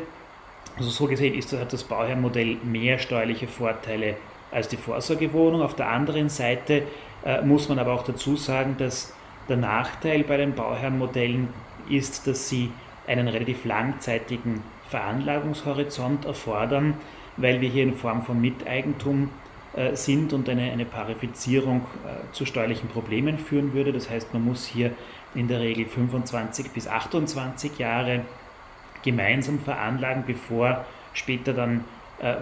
also 0.76 0.90
so 0.90 1.06
gesehen, 1.06 1.34
ist, 1.34 1.52
hat 1.52 1.72
das 1.72 1.84
Bauherrmodell 1.84 2.56
mehr 2.64 2.98
steuerliche 2.98 3.46
Vorteile 3.46 4.16
als 4.52 4.68
die 4.68 4.76
Vorsorgewohnung. 4.76 5.62
Auf 5.62 5.74
der 5.74 5.88
anderen 5.88 6.28
Seite 6.28 6.82
äh, 7.24 7.42
muss 7.42 7.68
man 7.68 7.78
aber 7.78 7.92
auch 7.92 8.04
dazu 8.04 8.36
sagen, 8.36 8.76
dass 8.78 9.12
der 9.48 9.56
Nachteil 9.56 10.24
bei 10.24 10.36
den 10.36 10.54
Bauherrenmodellen 10.54 11.48
ist, 11.88 12.26
dass 12.26 12.48
sie 12.48 12.70
einen 13.06 13.28
relativ 13.28 13.64
langzeitigen 13.64 14.62
Veranlagungshorizont 14.88 16.24
erfordern, 16.24 16.94
weil 17.36 17.60
wir 17.60 17.68
hier 17.68 17.82
in 17.82 17.94
Form 17.94 18.22
von 18.22 18.40
Miteigentum 18.40 19.30
äh, 19.74 19.96
sind 19.96 20.32
und 20.32 20.48
eine, 20.48 20.70
eine 20.70 20.84
Parifizierung 20.84 21.86
äh, 22.04 22.32
zu 22.32 22.44
steuerlichen 22.44 22.88
Problemen 22.88 23.38
führen 23.38 23.72
würde. 23.72 23.92
Das 23.92 24.10
heißt, 24.10 24.32
man 24.34 24.44
muss 24.44 24.66
hier 24.66 24.92
in 25.34 25.48
der 25.48 25.60
Regel 25.60 25.86
25 25.86 26.70
bis 26.72 26.86
28 26.86 27.78
Jahre 27.78 28.20
gemeinsam 29.02 29.58
veranlagen, 29.58 30.24
bevor 30.26 30.84
später 31.14 31.52
dann 31.54 31.84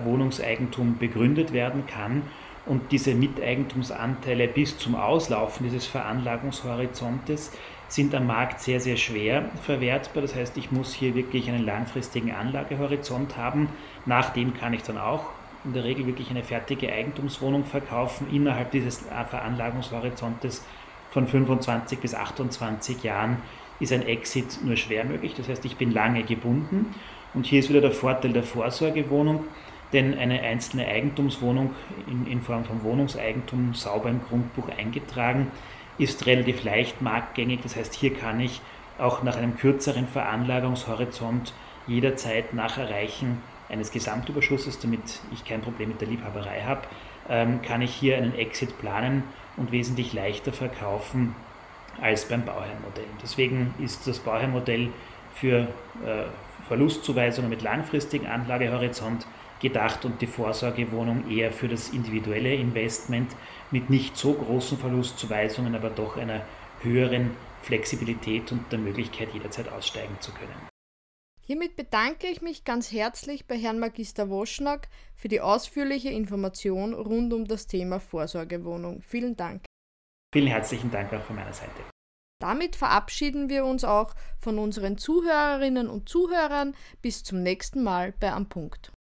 Wohnungseigentum 0.05 0.99
begründet 0.99 1.53
werden 1.53 1.87
kann. 1.87 2.23
und 2.67 2.93
diese 2.93 3.15
Miteigentumsanteile 3.15 4.47
bis 4.47 4.79
zum 4.79 4.95
Auslaufen 4.95 5.65
dieses 5.65 5.87
Veranlagungshorizontes 5.87 7.53
sind 7.89 8.15
am 8.15 8.27
Markt 8.27 8.61
sehr, 8.61 8.81
sehr 8.81 8.97
schwer 8.97 9.51
verwertbar. 9.63 10.23
Das 10.23 10.35
heißt, 10.35 10.57
ich 10.59 10.71
muss 10.71 10.93
hier 10.93 11.15
wirklich 11.15 11.49
einen 11.49 11.65
langfristigen 11.65 12.33
Anlagehorizont 12.33 13.37
haben. 13.37 13.71
Nach 14.07 14.31
dem 14.31 14.55
kann 14.55 14.75
ich 14.75 14.83
dann 14.83 14.99
auch 14.99 15.25
in 15.65 15.73
der 15.73 15.85
Regel 15.85 16.07
wirklich 16.07 16.31
eine 16.31 16.45
fertige 16.45 16.93
Eigentumswohnung 16.93 17.65
verkaufen 17.65 18.29
innerhalb 18.33 18.71
dieses 18.71 19.05
Veranlagungshorizontes 19.31 20.65
von 21.11 21.27
25 21.27 21.99
bis 21.99 22.15
28 22.15 23.03
Jahren 23.03 23.39
ist 23.81 23.93
ein 23.93 24.07
Exit 24.07 24.61
nur 24.65 24.77
schwer 24.77 25.05
möglich. 25.05 25.35
Das 25.37 25.49
heißt, 25.49 25.65
ich 25.65 25.77
bin 25.77 25.91
lange 25.91 26.23
gebunden. 26.23 26.95
Und 27.35 27.47
hier 27.47 27.61
ist 27.61 27.69
wieder 27.69 27.81
der 27.81 27.93
Vorteil 27.93 28.33
der 28.33 28.43
Vorsorgewohnung, 28.43 29.45
denn 29.93 30.19
eine 30.19 30.41
einzelne 30.43 30.87
Eigentumswohnung 30.87 31.75
in, 32.07 32.27
in 32.27 32.43
Form 32.43 32.65
von 32.65 32.83
Wohnungseigentum 32.83 33.75
sauber 33.75 34.09
im 34.09 34.21
Grundbuch 34.29 34.69
eingetragen 34.77 35.51
ist 35.99 36.27
relativ 36.27 36.65
leicht 36.65 37.03
marktgängig. 37.03 37.61
Das 37.63 37.77
heißt, 37.77 37.95
hier 37.95 38.15
kann 38.15 38.41
ich 38.41 38.61
auch 38.99 39.23
nach 39.23 39.37
einem 39.37 39.57
kürzeren 39.57 40.07
Veranlagungshorizont 40.07 41.53
jederzeit 41.87 42.55
nach 42.55 42.79
Erreichen 42.79 43.43
eines 43.69 43.91
Gesamtüberschusses, 43.91 44.79
damit 44.79 45.21
ich 45.33 45.45
kein 45.45 45.61
Problem 45.61 45.91
mit 45.91 46.01
der 46.01 46.09
Liebhaberei 46.09 46.63
habe, 46.63 46.83
ähm, 47.29 47.63
kann 47.63 47.83
ich 47.83 47.95
hier 47.95 48.17
einen 48.17 48.35
Exit 48.35 48.79
planen 48.79 49.23
und 49.57 49.73
wesentlich 49.73 50.13
leichter 50.13 50.53
verkaufen 50.53 51.35
als 52.01 52.27
beim 52.27 52.45
Bauherrnmodell. 52.45 53.05
Deswegen 53.23 53.75
ist 53.79 54.07
das 54.07 54.19
Bauherrnmodell 54.21 54.89
für 55.35 55.61
äh, 56.05 56.25
Verlustzuweisungen 56.67 57.51
mit 57.51 57.63
langfristigem 57.63 58.31
Anlagehorizont 58.31 59.27
gedacht 59.61 60.05
und 60.05 60.21
die 60.21 60.27
Vorsorgewohnung 60.27 61.31
eher 61.31 61.53
für 61.53 61.69
das 61.69 61.91
individuelle 61.91 62.55
Investment 62.55 63.35
mit 63.71 63.91
nicht 63.91 64.17
so 64.17 64.35
großen 64.35 64.79
Verlustzuweisungen, 64.79 65.75
aber 65.75 65.91
doch 65.91 66.17
einer 66.17 66.43
höheren 66.81 67.31
Flexibilität 67.63 68.51
und 68.53 68.71
der 68.73 68.79
Möglichkeit, 68.79 69.33
jederzeit 69.33 69.69
aussteigen 69.69 70.17
zu 70.21 70.33
können. 70.33 70.69
Hiermit 71.47 71.75
bedanke 71.77 72.29
ich 72.29 72.43
mich 72.43 72.65
ganz 72.65 72.93
herzlich 72.93 73.47
bei 73.47 73.59
Herrn 73.59 73.81
Magister 73.81 74.31
Woschnack 74.31 74.89
für 75.17 75.29
die 75.29 75.41
ausführliche 75.41 76.09
Information 76.09 76.95
rund 76.95 77.33
um 77.33 77.45
das 77.45 77.67
Thema 77.67 77.99
Vorsorgewohnung. 77.99 79.03
Vielen 79.03 79.37
Dank. 79.37 79.65
Vielen 80.33 80.47
herzlichen 80.47 80.93
Dank 80.93 81.13
auch 81.13 81.25
von 81.25 81.37
meiner 81.37 81.53
Seite. 81.53 81.83
Damit 82.41 82.77
verabschieden 82.77 83.49
wir 83.49 83.65
uns 83.65 83.85
auch 83.85 84.15
von 84.39 84.59
unseren 84.59 84.97
Zuhörerinnen 84.97 85.89
und 85.89 86.09
Zuhörern. 86.09 86.75
Bis 87.03 87.25
zum 87.25 87.43
nächsten 87.43 87.83
Mal 87.83 88.15
bei 88.19 88.33
Am 88.33 88.49
Punkt. 88.49 88.93